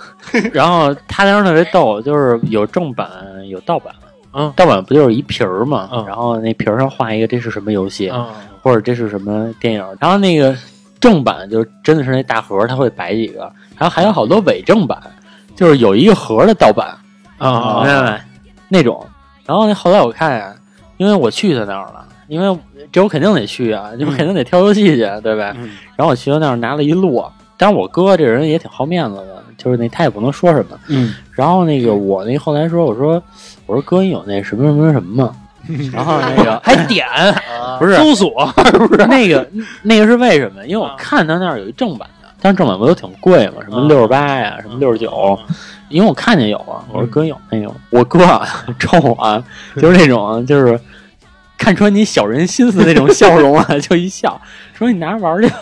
[0.53, 3.09] 然后他当时特别逗，就是有正版
[3.49, 3.93] 有盗版，
[4.33, 8.27] 嗯盗版不就是一皮儿嘛，嗯然后那皮儿上画一个这是什么游戏，啊
[8.61, 10.55] 或者这是什么电影，然后那个
[10.99, 13.41] 正版就是真的是那大盒，他会摆几个，
[13.77, 15.01] 然后还有好多伪正版，
[15.55, 16.97] 就是有一个盒的盗版，
[17.37, 18.21] 啊明白没？
[18.67, 19.05] 那种。
[19.45, 20.53] 然后那后来我看呀，
[20.97, 22.59] 因为我去他那儿了，因为
[22.91, 25.53] 这我肯定得去啊，就是肯定得挑游戏去，对呗？
[25.57, 30.79] 嗯然后我去他那儿拿了一摞，但是我哥这人也挺好面子的，就是那他也不能说什么。
[30.87, 33.21] 嗯然后那个我那后来说，我说
[33.65, 35.35] 我说哥，你有那什么什么什么吗？
[35.93, 37.05] 然后那个还点
[37.79, 37.95] 不是。
[37.97, 38.29] 搜索
[38.87, 39.05] 不是？
[39.07, 39.47] 那个
[39.83, 40.65] 那个是为什么？
[40.65, 45.37] 因为我看他那儿有一正版的，但是正版不都挺贵嘛，什么啊六十八呀，什么六十九。
[45.89, 48.47] 因为我看见有啊，我说哥有那个，我哥啊，
[48.77, 49.43] 冲我啊，
[49.81, 50.79] 就是那种啊就是
[51.57, 54.39] 看穿你小人心思那种笑容啊，就一笑，
[54.73, 55.57] 说你拿着玩儿去吧。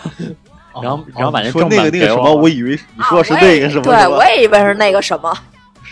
[0.80, 5.32] 然后然后把那说正那个那个什么，我我以为你说的是那个什么，对，我也以为是那个什么，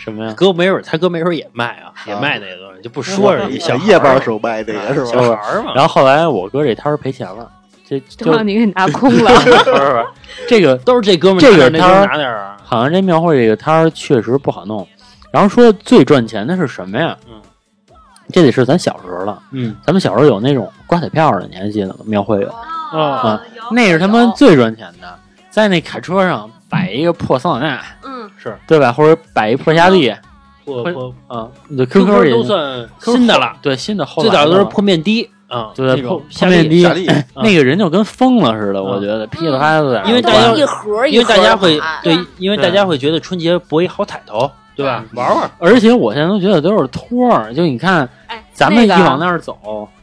[0.07, 0.33] 什么呀？
[0.37, 3.49] 哥没准他哥没准也卖啊，也卖那个东西，就不说了。
[3.51, 5.37] 一小夜班时候卖那个是小吧？
[5.43, 7.51] 孩儿嘛，然后后来我哥这摊儿赔钱了，
[7.85, 9.33] 这就就让你给拿 空了。
[9.33, 10.05] 不是不是
[10.47, 12.57] 这个都是这哥们儿这个那哥们儿摊儿拿点儿啊。
[12.63, 14.87] 好像这庙会这个摊儿确实不好弄。
[15.29, 17.17] 然后说最赚钱的是什么呀？
[17.29, 17.41] 嗯，
[18.31, 19.37] 这得是咱小时候了。
[19.51, 21.95] 嗯咱们小时候有那种刮彩票的，你还记得吗？
[22.05, 22.47] 庙会有
[22.93, 23.41] 啊，啊，
[23.71, 28.16] 那是他妈最赚钱的，在那卡车上摆一个破桑塔纳，嗯，
[28.47, 28.91] 是对吧？
[28.91, 30.09] 或者摆一破夏利，
[30.65, 45.03] 会破破啊，对 QQ QQ 也都算新的了，对新的后最早都是破面的啊，对破破面的夏夏利那个人就跟疯了似的，我觉得噼里啪啦的，因为大家一盒一因为大家会对，因为大家会觉得春节博一好彩头，对吧？
[45.13, 49.57] 玩玩，而且我现在都觉得都是托儿，就你看哎，咱们一往那儿走，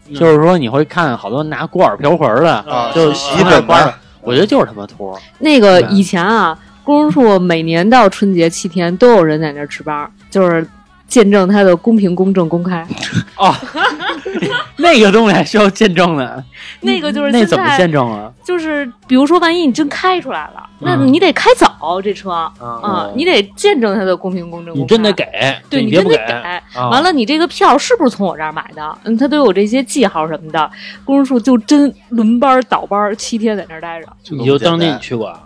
[0.08, 5.20] 嗯就是说你会看好多拿锅碗瓢盆的，啊，就是洗衣粉的那儿刮的，我觉得就是他妈托儿。
[5.38, 10.66] 那个以前啊，公树每年到春节七天都有人在那儿值班，就是
[11.08, 12.86] 见证他的公平、公正、公开。
[13.36, 13.52] 哦
[14.76, 16.42] 那个东西还需要见证呢，
[16.80, 18.30] 那个就是那怎么见证啊？
[18.44, 24.80] 就是比如说，万一你真开出来了，那嗯你得开早这车啊、啊你得见证它的公平、公正、公开。
[24.82, 25.24] 你真得给，
[25.70, 26.32] 对你真得给。
[26.78, 28.98] 啊完了，你这个票是不是从我这儿买的？
[29.04, 30.70] 嗯，它都有这些记号什么的。
[31.04, 34.08] 公树就真轮班倒班，七天在那儿待着。
[34.30, 35.40] 你就当年你去过啊？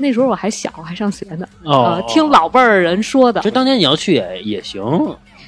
[0.00, 1.46] 那时候我还小，还上学呢。
[1.64, 3.50] 哦呃，，听老辈儿人说的就。
[3.50, 4.82] 当年你要去也也行，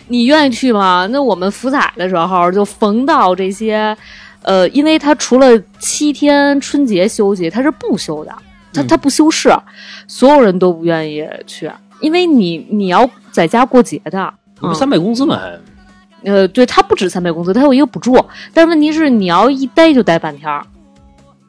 [0.09, 1.09] 你愿意去吗？
[1.11, 3.97] 那我们福彩的时候就逢到这些，
[4.43, 5.47] 呃，因为他除了
[5.79, 8.33] 七天春节休息，他是不休的，
[8.73, 9.51] 他嗯他不休市，
[10.07, 14.35] 所有人都不愿意去，因为你你要在家过节的。
[14.61, 15.41] 不三倍工资吗？
[15.41, 15.59] 还
[16.31, 18.17] 呃，对他不止三倍工资，他有一个补助，
[18.55, 20.65] 但问题是你要一待就待半天儿，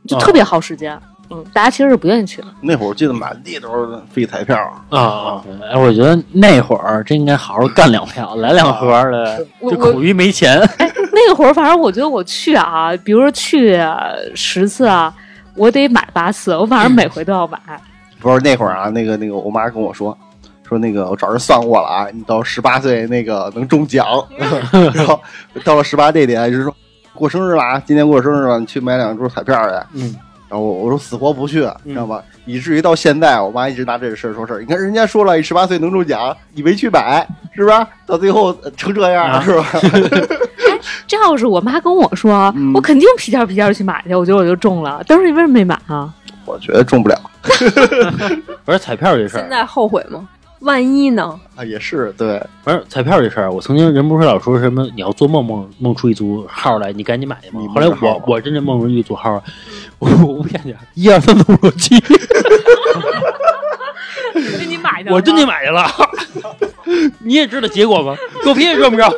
[0.08, 1.00] 就特别耗时间。
[1.30, 2.48] 嗯，大家其实是不愿意去的。
[2.62, 4.56] 那会儿我记得满地都是飞彩票，
[4.90, 10.60] 啊啊，哎，我觉得那会儿真应该好好干两票，来两盒的，我就苦于没钱。
[11.16, 13.80] 那会儿反正我觉得我去啊，比如说去
[14.36, 15.14] 十次啊，
[15.56, 17.60] 我得买八次，我反正每回都要买。
[18.20, 20.18] 不是那会儿啊，那个那个，我妈跟我说，
[20.68, 24.06] 说那个我找人算过了啊，你到十八岁那个能中奖，
[24.94, 25.20] 然后
[25.64, 26.76] 到了十八这点就是说
[27.14, 29.76] 过生日了啊，今天过生日了，你去买两注彩票去。
[29.96, 30.16] 嗯，
[30.54, 32.24] 然后我我说死活不去，你知道吧？
[32.46, 34.60] 以至于到现在，我妈一直拿这个事儿说事儿。
[34.60, 37.88] 你看人家说了，十八岁能中奖，你没去买，是不是？
[38.06, 39.66] 到最后呃成这样，了是吧？
[41.08, 45.04] 这要是我妈跟我说，嗯我肯定屁颠儿屁颠儿去买去，我觉得我就中了。
[45.08, 46.14] 当时你为什么没买啊？
[46.46, 47.20] 我觉得中不了
[48.64, 50.28] 不是彩票这事儿，现在后悔吗？
[50.64, 51.40] 万一呢？
[51.56, 57.62] 啊，也是对，反正彩票这事儿，我曾经人不是老说什么你要做梦梦梦出一组号来，你赶紧买去吗？
[57.74, 59.44] 后来我我真的梦出一组号，
[60.00, 61.96] 我我不骗你，一二三四五六七，
[64.68, 65.86] 你买我真去买去了。
[67.20, 68.16] 你也知道结果吗？
[68.44, 69.12] 狗屁也知不知道？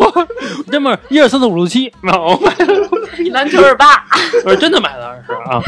[0.72, 2.90] 这么一二三四五六七，没有买了，
[3.32, 4.04] 篮球是八，
[4.46, 5.62] 我是真的买的，是啊。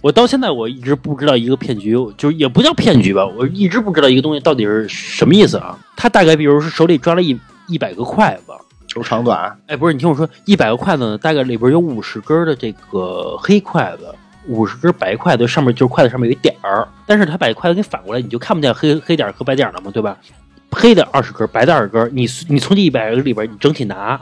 [0.00, 5.78] 我到现在我一直不知道一个骗局，就是也不叫骗局吧，我一直不知道一个东西到底是什么意思啊。
[5.96, 7.38] 他大概比如是手里抓了一
[7.68, 8.52] 一百个筷子，
[8.88, 14.14] 求长短，哎，不是，你听我说，一百个筷子呢，大概里边有五十根的这个黑筷子，
[14.48, 20.16] 五十根白筷子，上面就是筷子上面有一点儿，但是他把筷子给反过来，你就看不见黑黑点儿和白点儿了嘛，对吧？
[20.72, 24.18] 黑的二十根，白的二十根，你你从这一百个里边你整体拿，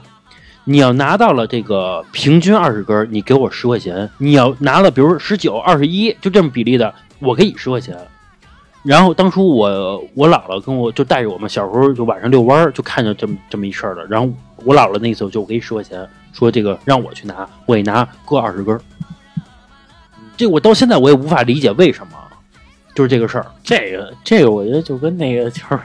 [0.65, 7.97] 你要拿到了这个平均二十根，你给我十块钱；你要拿了比如十九、二十一，就这么比例的，我给你十块钱。
[8.83, 14.05] 然后当初我我姥姥跟我就带着我们小时候就晚上遛弯儿，就看见这么这么一事儿了。
[14.05, 14.31] 然后
[14.63, 18.79] 我姥姥那时候就给你十块钱，说这个让我去拿，我给拿各二十根。
[20.37, 22.13] 这我到现在我也无法理解为什么，
[22.95, 23.45] 就是这个事儿。
[23.61, 25.79] 这个这个，我觉得就跟那个就是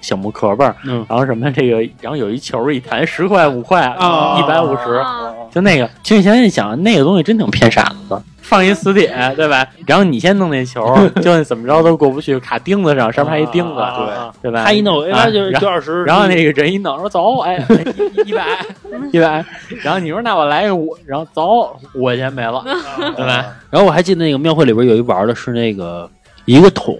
[0.00, 5.88] 小木壳吧，嗯然后什么这个，然后有一球一弹，十块五块，啊一百五十，啊就那个。
[6.02, 8.22] 其实你现在想，那个东西真挺骗傻子的。
[8.42, 9.64] 放一死铁，对吧？
[9.86, 10.84] 然后你先弄那球，
[11.22, 14.64] 就怎么着都过不去，卡钉子上，上面还一钉子，啊啊啊对吧？
[14.64, 16.02] 他一弄，哎，啊就是然后就二十。
[16.04, 17.64] 然后那个人一弄说走，哎，
[18.26, 18.44] 一一百
[19.12, 19.44] 一百，
[19.82, 22.64] 然后你说那我来个五，然后走五块钱没了，
[23.16, 23.46] 对吧？
[23.70, 26.10] 然后我还记得那个庙会里边有一玩的是那个
[26.44, 26.98] 一个桶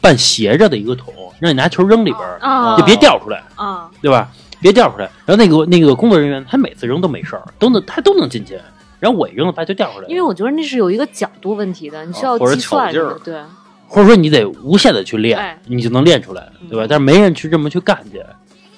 [0.00, 3.90] 半斜着的一个桶，让你拿球扔里边儿，啊就别掉出来，啊！
[4.00, 4.28] 对吧？
[4.60, 5.10] 别掉出来。
[5.24, 8.60] 然后那个那个工作人员他每次扔都没事儿，都能他都能进去。
[8.98, 10.08] 然后我一扔了，它就掉出来了。
[10.08, 13.40] 因为我觉得那是有一个角度问题的，你需要计算巧劲儿的，对。
[13.88, 16.86] 或者说你得无限的去练，哎你就能练出来，对吧？
[16.88, 18.22] 但是没人去这么去干去。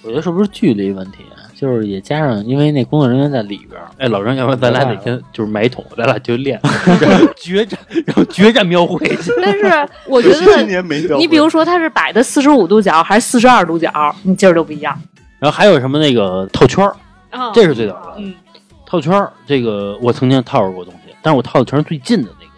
[0.03, 1.19] 我觉得是不是距离问题？
[1.63, 6.61] 就是也加上，因为那工作人员在里边儿，哎，老张，要不然咱俩哪天就是买一桶，咱俩就练
[7.39, 9.31] 决战，然后决战庙会去。
[9.41, 10.83] 但是我觉得，
[11.17, 13.89] 你比如说它是摆的四十五度角还是四十二度角，
[14.25, 14.93] 你劲儿都不一样。
[15.39, 16.97] 然后还有什么那个套圈儿，
[17.31, 18.15] 啊这是最早的。
[18.19, 18.35] 嗯，
[18.85, 22.53] 套圈儿，这个我曾经套过东西，但是我套的全是最近的那个，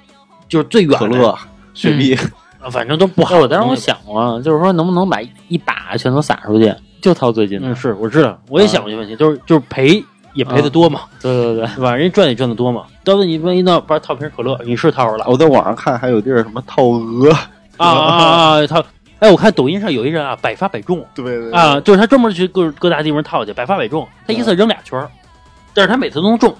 [0.49, 1.39] 就是最远的可乐、
[1.75, 2.15] 雪碧，
[2.59, 3.35] 啊反正都不好。
[3.35, 6.75] 哎我当时我，想过，就是说能不能把一把全都撒出去，
[7.05, 7.69] 就掏最近的。
[7.69, 10.03] 嗯，是我知道，我也想过这个问题，就是就是赔
[10.33, 11.95] 也赔的多嘛，对对对，对吧？
[11.95, 12.85] 人家赚也赚的多嘛。
[13.05, 17.31] 到时候你万一闹把套瓶可乐，你是套着了我在网上看还有地儿什么套鹅，
[17.77, 18.25] 啊啊啊
[18.61, 18.67] 啊！
[18.67, 18.83] 套，
[19.19, 25.11] 哎，我看抖音上有一人啊，百发百中对对对啊，就是他专门去各各大地方套去，百发百中，他一次扔俩圈儿，
[25.75, 26.55] 但是他每次都能中，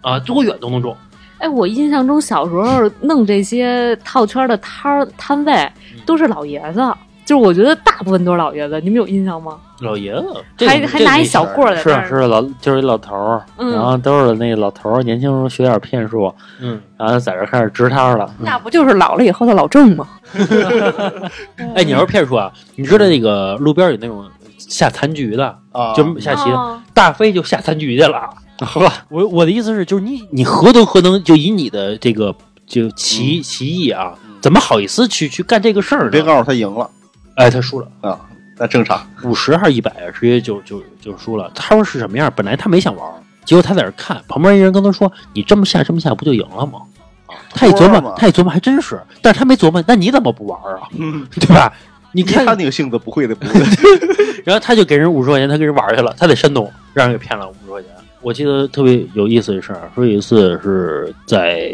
[0.00, 0.96] 啊，多远都能中。
[1.38, 5.70] 哎，我印象中小时候弄这些套圈的摊儿摊位
[6.06, 6.80] 都是老爷子，
[7.24, 9.56] 就是我觉得大部分都是老爷子，你们有印象吗？
[9.80, 18.32] 老爷子，还还拿一小棍儿是是老就是一老头儿，嗯然后都是那老头儿，年轻时候学点骗术，嗯，然后在这儿开始支摊儿了。
[18.38, 20.06] 那不就是老了以后的老郑吗？
[21.74, 24.24] 哎，你要是骗术啊，你知道那个路边有那种
[24.58, 26.50] 下残局的，啊，就下棋
[26.92, 28.28] 大飞就下残局去了。
[29.08, 32.34] 我我的意思是，就是你你何德何能，就以你的这个
[32.66, 36.10] 就棋棋艺啊，怎么好意思去去干这个事儿呢？
[36.10, 36.88] 别告诉他赢了
[37.36, 38.20] 哎，他输了啊，
[38.56, 39.04] 那正常。
[39.24, 41.50] 五十还是一百啊，直接就就就输了。
[41.54, 42.32] 他说是什么样？
[42.34, 43.14] 本来他没想玩儿，
[43.44, 46.80] 结果他在那儿看，旁边一人跟他说：“你这么下这么下不就赢了吗？”
[47.50, 50.88] 他一琢磨他一琢磨还真是，但是他没琢磨，那你怎么不玩儿啊？
[50.96, 51.72] 嗯，对吧？
[52.12, 53.66] 你你看他那个性子不会的不会的，
[54.44, 57.90] 然后他就给人五十块钱，他给人玩去了，他在山东让人给骗了五十块钱。
[58.20, 61.72] 我记得特别有意思的事儿，说有一次是在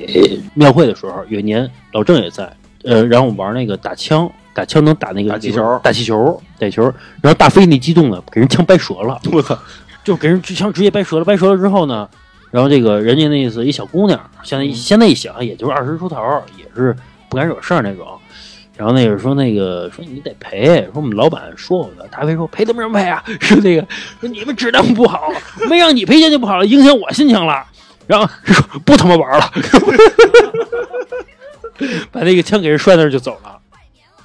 [0.55, 2.51] 庙会的时候，有一年老郑也在，
[2.85, 6.83] 呃，然后我们玩那个打枪，打枪能打那个打气球打气球，打球，
[7.23, 9.59] 然后大飞那激动的，给人枪掰折了，我操！
[10.03, 12.09] 就给人枪直接掰折了，掰折了之后呢，
[12.51, 16.17] 然后这个人家那意思一小姑娘，现在一现在一想也就是二十出头，
[16.59, 16.97] 也是
[17.29, 18.07] 不敢惹事儿那种。
[18.77, 23.23] 然后那个说那个说你得赔，说我们老板说我的，大飞说赔他妈什么赔啊？
[23.41, 23.87] 说那个
[24.21, 25.31] 说你们质量不好，
[25.69, 27.63] 没让你赔钱就不好了，影响我心情了。
[28.07, 29.53] 然后说不他妈玩了，
[32.11, 33.60] 把那个枪给人摔那儿就走了。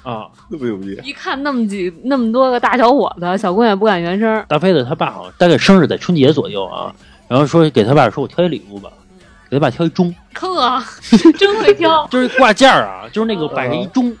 [0.06, 4.44] 啊，那么牛逼，一看那么几那么多个大小伙子，小姑娘也不敢原声。
[4.46, 6.94] 大飞的他爸好像大概生日在春节左右啊，
[7.26, 8.88] 然后说给他爸说我挑一礼物吧，
[9.50, 10.80] 给他爸挑一钟，呵，
[11.36, 12.06] 真会挑。
[12.06, 14.16] 就是挂件儿啊，就是那个摆着一钟，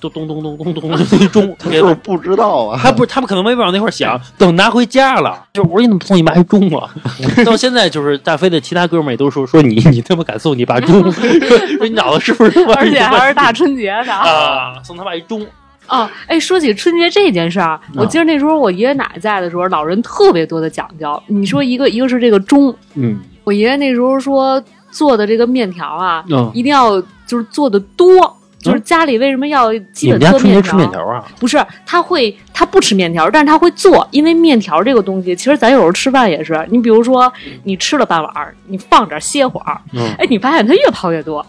[0.00, 2.80] 咚咚咚咚咚咚钟， 他是不是不知道啊？
[2.82, 6.88] 他不，他们可能没往那块儿想，等拿回家了，就是我说你怎么送你妈一钟啊？
[7.44, 15.44] 到现在就是大飞的其他哥们儿也都说说你你他妈敢送你爸钟， 说你脑子是不是而且还是大春节的啊，送他爸一钟，
[15.86, 21.20] 啊，哎，说起春节这件事儿，我记得那时候我爷爷奶奶在的时候，老人特别多的讲究。
[21.26, 28.37] 你说一个一个是这个钟，嗯我爷爷那时候说做的这个面条啊，嗯，一定要就是做的多，
[28.68, 31.04] 就是家里为什么要基本吃面条？
[31.06, 31.24] 啊？
[31.40, 37.32] 不是，他会他不吃面条，但是他会做，因为面条这个东西，其实咱有时候吃饭也是，你比如说
[37.64, 41.44] 你吃了半碗儿，你放这儿歇会儿，嗯哎，你发现它越泡越多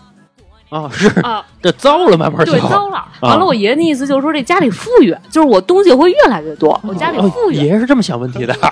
[0.70, 2.89] 啊，是啊，这糟了，慢慢对，糟。
[2.89, 3.03] 了。
[3.22, 8.53] 完了，我爷爷的意思就是说，这家里富裕，就是我东西会越来越多，我家里哦富裕爷爷是这么想问题的。
[8.61, 8.72] 啊。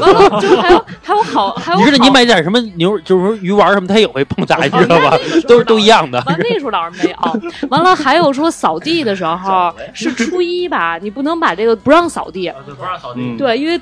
[0.00, 5.16] 完了，就是还有还有好还有你知道你买点什么牛，就是说鱼丸什么，他也会碰砸，你知道吧？
[5.48, 6.22] 都是都一样的。
[6.26, 7.16] 完那时候倒是没有。
[7.70, 13.78] 完了，还有说扫地的时候是初一吧，你不能把这个不让扫地，不让扫地，对，因为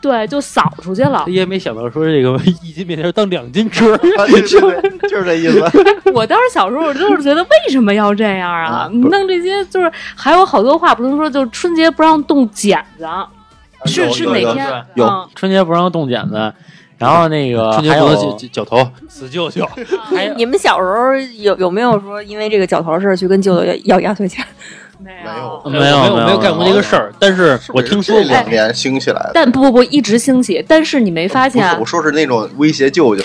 [0.00, 1.24] 对就扫出去了。
[1.26, 5.62] 爷爷没想到说这个 一斤面条当两斤吃，啊对对对， 就是这意思。
[6.12, 8.88] 我当时小时候我就是觉得为什么要这样啊？
[8.92, 13.06] 你弄这些就是还有好多话不能说，就是春节不让动剪子，
[13.84, 14.84] 是是哪天？
[14.94, 16.52] 有嗯春节不让动剪子，
[16.98, 19.66] 然后那个春节还有不能绞绞头，死舅舅。
[20.04, 24.44] 还有你们小时候有有没有说因为这个绞头事儿去跟舅舅要要压岁钱？
[25.02, 29.30] 没没有没有没有没有干过这个事儿，但是我听说过两年兴起来的。
[29.34, 30.64] 但不不不，一直兴起。
[30.68, 33.22] 但是你没发现，我说是那种威胁舅舅，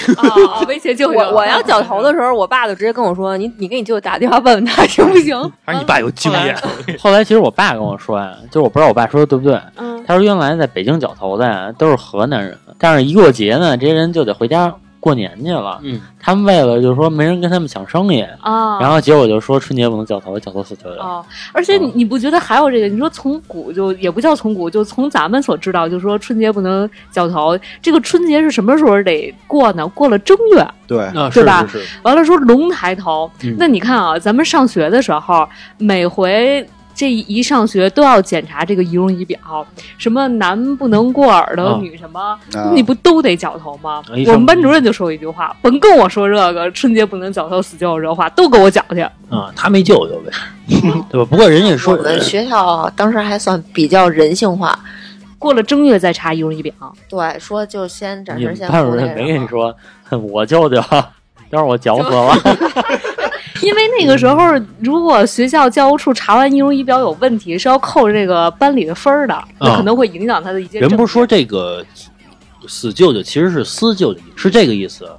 [0.67, 1.19] 威胁舅舅。
[1.19, 6.55] 我我要绞头的时候，我爸就直接跟我说：“你你给你舅舅打电话问问他行不行还是你爸有经验。
[6.99, 14.73] 后来其实我爸跟我说呀，就是我不知道我爸说的对不对，嗯他说原来在北京绞头的呀都是河南人，但是一过节呢，这些人就得回家
[15.05, 15.79] 过年去了。
[15.83, 21.03] 嗯，他们为了就是说没人跟他们抢生意，啊，然后结果就说春节不能绞头，绞头死球去了。
[21.03, 22.87] 哦，而且你你不觉得还有这个？
[22.87, 27.55] 你说从古就也不叫从古，就从咱们所知道，就说春节不能绞头。
[27.83, 29.87] 这个春节是什么时候得过呢？
[29.89, 33.29] 过了正月，对，啊，对吧是是是，完了说龙抬头。
[33.43, 35.47] 嗯那你看啊，咱们上学的时候，
[35.77, 39.37] 每回这一上学都要检查这个仪容仪表，
[39.97, 41.79] 什么男不能过耳朵，啊。
[41.81, 42.19] 女什么，
[42.53, 42.71] 啊。
[42.73, 44.01] 你不都得绞头吗？
[44.07, 49.01] 啊我们班主任就说一句话，甭跟我说这个春节不能绞头，死就有这话，都给我绞去。
[49.29, 50.31] 啊，他没救救呗，
[51.09, 51.25] 对吧？
[51.29, 54.79] 不过人家说我们学校当时还算比较人性化，
[55.37, 56.73] 过了正月再查仪容仪表，
[57.09, 59.75] 对，说就先暂时先班主任没跟你说，
[60.31, 60.75] 我舅舅，
[61.49, 62.33] 要是我绞死了，
[63.61, 70.79] 因为那个时候如果学校教务处查完仪容仪表有问题，是要扣这个班里的分儿的，那可能会影响他的一些。
[70.79, 71.85] 人不是说这个
[72.67, 75.09] 死舅舅其实是私舅舅，是这个意思。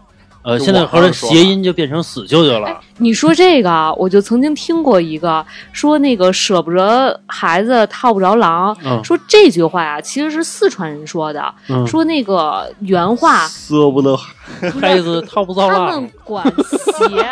[0.46, 2.80] 呃，现在后来谐音就变成死舅舅了。
[2.98, 14.16] 你说这个，我就曾经听过一个说那个舍不得孩子套不着狼，嗯说这句话呀、其实是四川人说的，嗯，说那个原话 舍不得
[14.80, 16.10] 孩子套不着狼 他们。
[16.24, 17.26] 管鞋，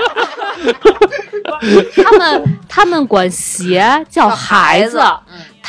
[2.02, 5.00] 他们他们管鞋叫孩子。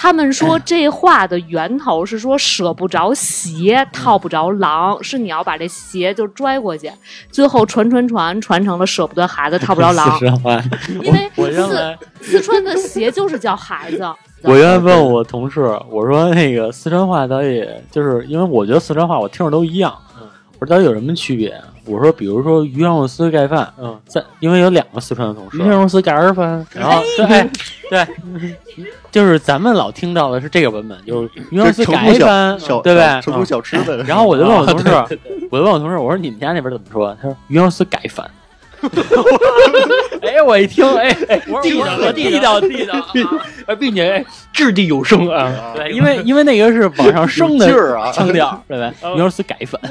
[0.05, 6.91] 他们说这话的源头是说舍不着鞋，套不着狼，是你要把这鞋就拽过去，
[7.31, 10.63] 最后传传传传成了舍不得孩子套不着狼 四，川话。
[11.01, 14.07] 因为四来四川的鞋就是叫孩子。
[14.47, 19.91] 我原来问我同事，我说那个四川话到底就是因为我觉得四川话我听着都一样，
[20.21, 20.27] 嗯
[20.59, 21.59] 我说到底有什么区别？
[21.85, 26.65] 我说比如说鱼香肉丝盖饭，嗯，在因为有两个四川的同事鱼，香肉丝盖儿饭。
[26.73, 27.49] 然后 对
[27.89, 28.07] 对，
[29.11, 33.21] 就是咱们老听到的是这个版本，就是鱼香肉丝盖饭，小对呗？
[33.21, 34.03] 成都小吃的。
[34.03, 37.15] 然后我就问我同事啊对对，我就问我同事，我说你们家那边怎么说？
[37.21, 38.29] 他说鱼香肉丝盖饭。
[40.21, 42.93] 哎，我一听，哎哎，地道地道地道，
[43.65, 45.73] 啊，并且哎掷地有声啊。
[45.75, 48.93] 对，因为因为那个是往上升的劲儿啊腔调，对吧？
[49.01, 49.81] 鱼香肉丝盖饭，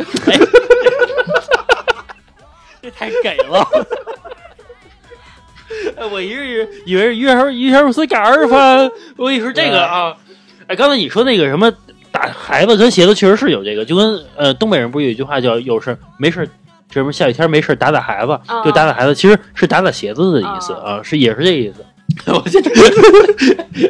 [2.96, 3.66] 太给了。
[5.96, 10.14] 哎我一直以为是鱼香鱼香肉丝盖儿饭， 我以为是这个啊。
[10.66, 11.72] 哎，刚才你说那个什么
[12.12, 16.48] 打孩子跟鞋子，确实是有这个，就跟呃东北人不是有一句话叫有事没事。
[16.90, 21.84] 这什么下雨天没事打打孩子，啊就打打孩子，其实是打打鞋子的意思啊，是也是这意思。
[22.30, 22.70] 我现在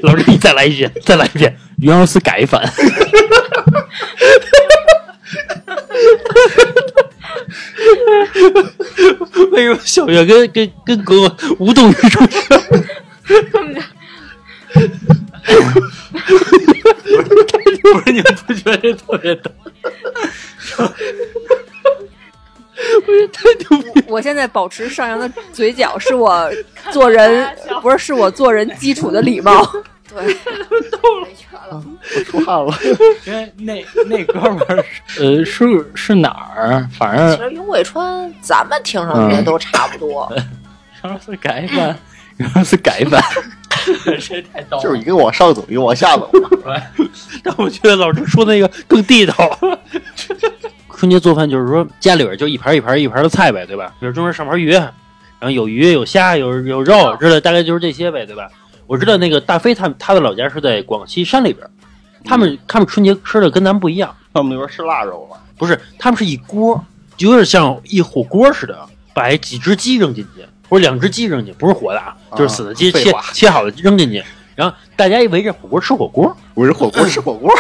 [0.02, 1.55] 老师，你再来一遍，再来一遍。
[1.78, 2.62] 鱼香肉丝盖饭，
[9.53, 12.26] 为什么小月跟跟跟哥哥无动于衷？
[17.82, 19.51] 不是你们不觉得这特别逗？
[24.07, 26.51] 我现在保持上扬的嘴角，是我
[26.91, 27.47] 做人
[27.82, 29.70] 不是是我做人基础的礼貌。
[30.14, 30.26] 对，
[31.22, 31.82] 没权了。
[32.16, 32.72] 我出汗了，
[33.26, 34.84] 因为那那哥们儿，
[35.18, 36.88] 呃，是是哪儿？
[36.96, 41.98] 反正其实云贵川咱们听上去都差不多， 鱼香肉丝盖饭，
[42.38, 43.22] 鱼香肉丝盖饭，
[44.20, 44.82] 这太逗了。
[44.82, 46.30] 就是一个往上走，一个往下走。
[47.42, 49.34] 但我觉得老师说那个更地道。
[50.96, 53.92] 春节做饭就是说家里边就一盘一盘一盘的菜呗，对吧？
[54.00, 54.92] 比如中间上盘鱼，然
[55.42, 58.48] 后有鱼有虾有有肉之类，大概就是这些呗，对吧？
[58.87, 61.66] 我知道那个大飞他他的老家是在广西山里边，
[62.24, 66.82] 他们他们春节吃的跟咱们不一样，他们那边吃腊肉了，不是他们是一锅，
[67.16, 68.78] 就有点像一火锅似的，
[69.12, 74.22] 把几只鸡扔进去，或者两只鸡扔进去，不是活的啊，就是死的鸡切切好了扔进去，
[74.55, 76.37] 然后大家一围着火锅吃火锅。
[76.55, 77.53] 围着火锅吃火锅，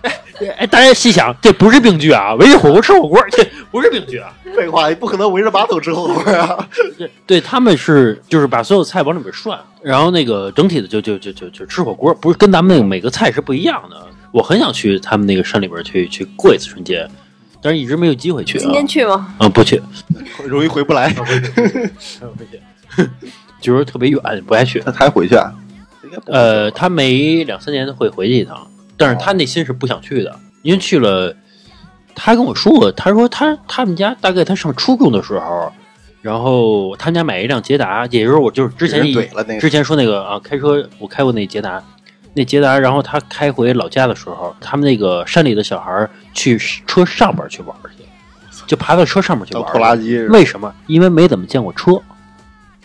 [0.00, 0.20] 哎，
[0.70, 2.34] 大家细想，这不是病句啊！
[2.34, 4.32] 围着火锅吃火锅，这不是病句啊！
[4.54, 6.68] 废话，不可能围着马桶吃火锅啊！
[6.98, 14.06] 对对，他们是就是把所有菜往里面涮，然后那个整体的就就就就就吃火锅，不是跟咱们那个每个菜是不一样的。
[14.32, 17.08] 我很想去他们那个山里边去去过一次春节，
[17.62, 18.60] 但是一直没有机会去啊。
[18.60, 19.34] 今天去吗？
[19.38, 19.80] 嗯，不去，
[20.44, 21.08] 容易回不来。
[21.14, 21.90] 不去，
[23.60, 24.80] 就是特别远，不爱去。
[24.80, 25.52] 他才回去啊？
[26.26, 28.66] 呃，他每两三年会回去一趟，
[28.96, 31.36] 但是他内心是不想去的，因为去了，
[32.14, 35.72] 他跟我说过，他说他他们家大概他上初中的时候，
[36.22, 41.82] 然后他们家买一辆捷达，也就是我就是之前一人怼了那个之前说那个啊，开车我开过那捷达，
[42.34, 48.02] 那捷达，然后他开回老家的时候，他们那个山里的小孩儿去车上边去玩去，
[48.66, 50.18] 就爬到车上面去玩当拖拉机。
[50.28, 50.74] 为什么？
[50.86, 52.00] 因为没怎么见过车，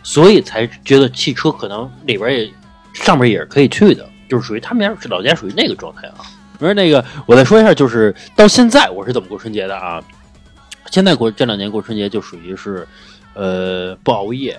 [0.04, 2.52] 所以才觉得汽车可能里边也
[2.94, 6.24] 上面也是可以去的，就是属于他们家是老家属于那个状态啊。
[6.58, 10.02] 不是那个，我再说一下，就是到现在我是怎么过春节的啊？
[10.90, 12.88] 现在过这两年过春节就属于是，
[13.34, 14.58] 呃，不熬夜。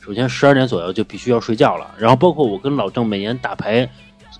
[0.00, 3.86] 首先十二点左右就必须要睡觉了，然后包括我跟老郑每年打牌，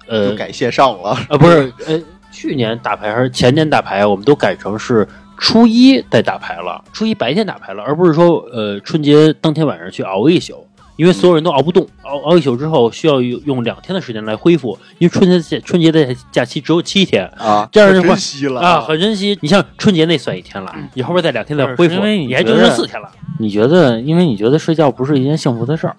[0.07, 2.01] 呃，改线上了，啊，不是，呃，
[2.31, 5.07] 去年打牌还是前年打牌，我们都改成是
[5.37, 10.67] 初一再打牌了，初一白天打牌了，而不是说呃春节当天晚上去熬一宿。
[10.97, 19.39] 因为所有人都熬不动，熬熬一宿之后需要用用两天的时间来恢复，因为春节假春节的假期只有七天啊，这样的话珍惜了啊，很珍惜。
[19.41, 23.09] 你像春节那算一天了，你后边再两天再恢复，是因为你你还就觉得剩四天了。
[23.39, 25.97] 你觉得，因为你觉得睡觉不是一件幸福的事儿。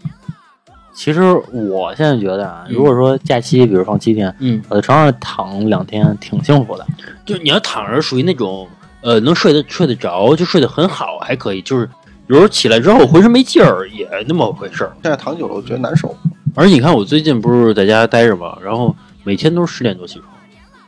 [0.94, 6.86] 其实我现在觉得啊，嗯如果说假期，比如放七天，嗯，我在床上躺两天，挺幸福的。
[7.26, 8.68] 就你要躺着，属于那种
[9.02, 11.64] 呃能睡得睡得着，就睡得很好，还可以。
[11.64, 11.90] 就是
[12.28, 14.92] 有时候起来之后浑身没劲儿，也那么回事儿。
[15.02, 16.16] 现在躺久了我觉得难受。
[16.56, 20.28] 而且你看，我最近不是在家待着嘛，然后每天都是十点多起床，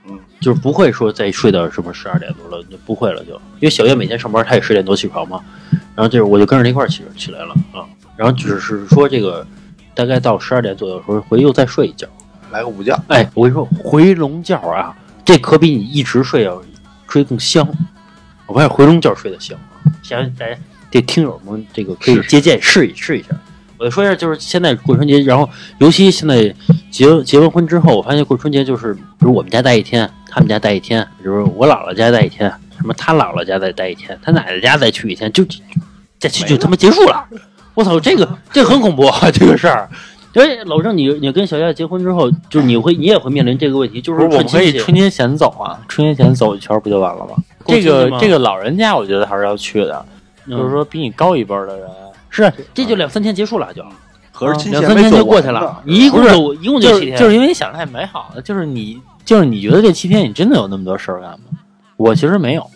[0.08, 5.42] 嗯，就是不会说再睡到什么十二点多了，就不会了就，因为小月每天上班，她也十点多起床嘛，
[5.96, 7.84] 然后就是我就跟着她一块儿起起来了啊，
[8.16, 9.46] 然后只是说这个
[9.94, 12.08] 大概到十二点左右的时候回去又再睡一觉，
[12.52, 16.62] 来个午觉，哎，我跟你说，回笼觉啊，这可比你一直睡要
[17.08, 17.68] 睡得更香。
[18.46, 19.58] 我发现回笼觉睡得香。
[20.04, 20.56] 想大家
[20.96, 23.28] 这听友们这个可以借鉴试一试一下。
[23.78, 26.56] 我就说一下，就是现在过春节，然后尤其现在
[26.90, 35.60] 结结完婚之后，我发现过春节就是，比如我们家待一天，他们家待一天，比如我姥姥家待一天，什么他姥姥家再待一天，他奶奶家再去一天，就就
[36.18, 37.26] 假期就他妈结束了。
[37.74, 39.90] 我操，这个这个很恐怖啊，这个事儿。
[40.36, 47.36] 哎，老郑，你你跟小夏结婚之后，就是你会你也会面临这个问题，就是我们可以春节前走啊，春节前走一圈不就完了吗？
[47.66, 50.15] 这个这个老人家，我觉得还是要去的，嗯
[50.50, 51.88] 就是说比你高一辈儿的人，
[52.30, 53.84] 是这就两三天结束了，就
[54.32, 61.58] 合着两三天就过去了，你一共就一共就七天，就是因为你想太美好了，就是你就是你觉得这七天你真的有那么多事儿干吗？
[61.98, 62.70] 我其实没有，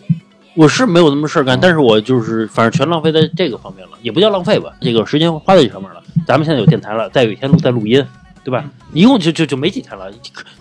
[0.54, 6.02] 我是没有那么事儿干，嗯但是我就是反正全浪费在这个方面了，也不叫浪费吧，这个时间花在这上面了。
[6.26, 8.04] 咱们现在有电台了，再有一天录在录音，
[8.42, 8.64] 对吧？
[8.92, 10.10] 一共就就就没几天了，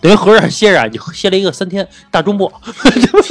[0.01, 2.51] 等于合着歇着啊，你歇了一个三天大周末。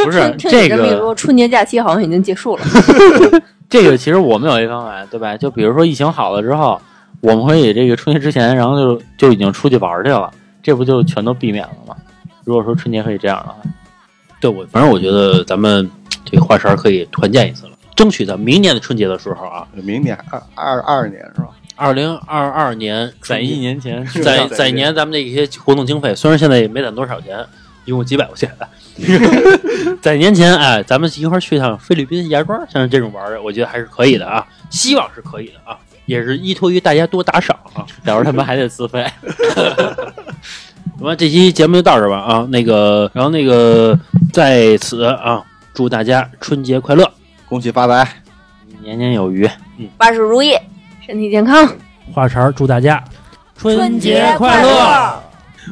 [0.04, 2.62] 不是听这你这么一个说，春节假期好像已经结束了。
[3.68, 5.36] 这个，其实我们有一方法，对吧？
[5.36, 6.80] 就比如说疫情好了之后，
[7.20, 10.30] 我们可以这个春节之前，然后就就已经出去玩儿去了，
[10.62, 11.94] 这不就全都避免了吗？
[12.44, 13.56] 如果说春节可以这样的话，
[14.40, 15.90] 对我，反正我觉得咱们
[16.24, 21.48] 这个花勺可以团建一次了，争取在明年的春节的时候啊，明年二二二二年是吧？
[21.76, 27.44] 二零二二年在一年前去在在在年咱们的一些活动经费，虽然现在也没攒多少钱，
[27.84, 28.50] 一共几百块钱，
[30.02, 37.86] 在年前哎，咱们一块儿去趟菲律宾牙庄，像这种玩儿，我觉得还是可以的啊，希望是可以的啊，也是依托于大家多打赏啊。
[38.04, 39.06] 到时候他们还得自费。
[41.00, 43.96] 那么这期节目就到这儿吧啊，那个，然后那个
[44.32, 45.42] 在此啊，
[45.72, 47.08] 祝大家春节快乐，
[47.48, 48.08] 恭喜发财！
[48.82, 49.48] 年年有余。
[49.76, 50.52] 嗯万事如意，
[51.06, 51.72] 身体健康，
[52.12, 53.02] 话茬儿祝大家
[53.56, 55.22] 春节快快乐！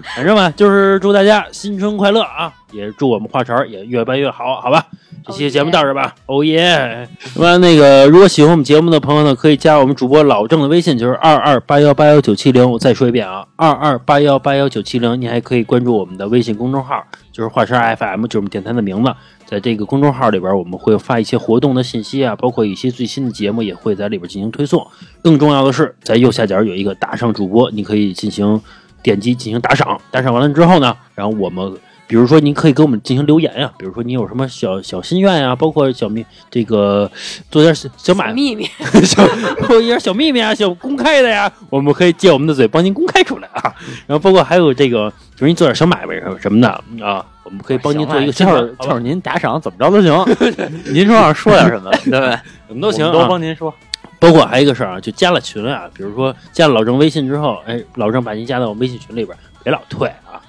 [0.17, 2.53] 反正吧，就是祝大家新春快乐啊！
[2.73, 4.87] 也祝我们话茬也越办越好，好吧？
[5.27, 7.09] 这期节目到这儿吧，哦耶！
[7.35, 12.71] 那么那个，如果喜欢我们节目的朋友呢，可以加我们主播老郑的微信，就是二二八幺八幺九七零。
[12.71, 15.21] 我再说一遍啊，二二八幺八幺九七零。
[15.21, 19.13] 你还可以关注我们的微信公众号，就是话茬 FM，就是我们电台的名字。
[19.45, 24.87] 在这个公众号里边，我们会发一些活动的信息啊，包括一些最新的节目也会在里边进行推送。
[25.23, 28.61] 更重要的是，在右下角有一个打赏主播，你可以进行
[29.07, 30.01] 点击进行打赏。
[30.11, 31.73] 打赏完了之后呢，然后我们
[32.09, 37.09] 比如说您可以给我们进行留言呀、比如说你有什么小小心愿呀、包括小秘这个
[37.49, 38.69] 做点小小买秘密。
[39.05, 39.25] 小
[39.69, 43.73] 做一点小秘密啊，小公开的呀，我们可以借我们的嘴帮您公开出来啊。
[44.09, 46.69] 然后包括还有这个，比如您做点小买卖什么什么的
[47.05, 50.13] 啊，我们可以帮您做一个就是，就是您打赏怎么着都行，
[50.93, 52.31] 您说让说点什么，对不对？
[52.67, 53.05] 什么都行。
[53.13, 53.73] 都帮您说。
[54.19, 60.41] 包括还有一个事儿啊，就加了群啊，比如说加了老郑微信之后，哎，老郑把您加到我们微信群里边，别老退啊，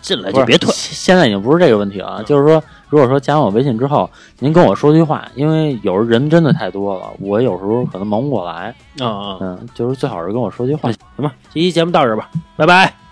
[0.00, 0.72] 进来就别退。
[0.72, 4.08] 现在已经不是这个问题了，就是说，如果说加完我微信之后，
[4.38, 10.90] 您跟我说句话，因为有时候人真的太多了，我有时候可能忙不过来，啊啊，嗯，就是最好是跟我说句话。
[10.92, 13.05] 行吧，这期节目到这儿吧，拜拜。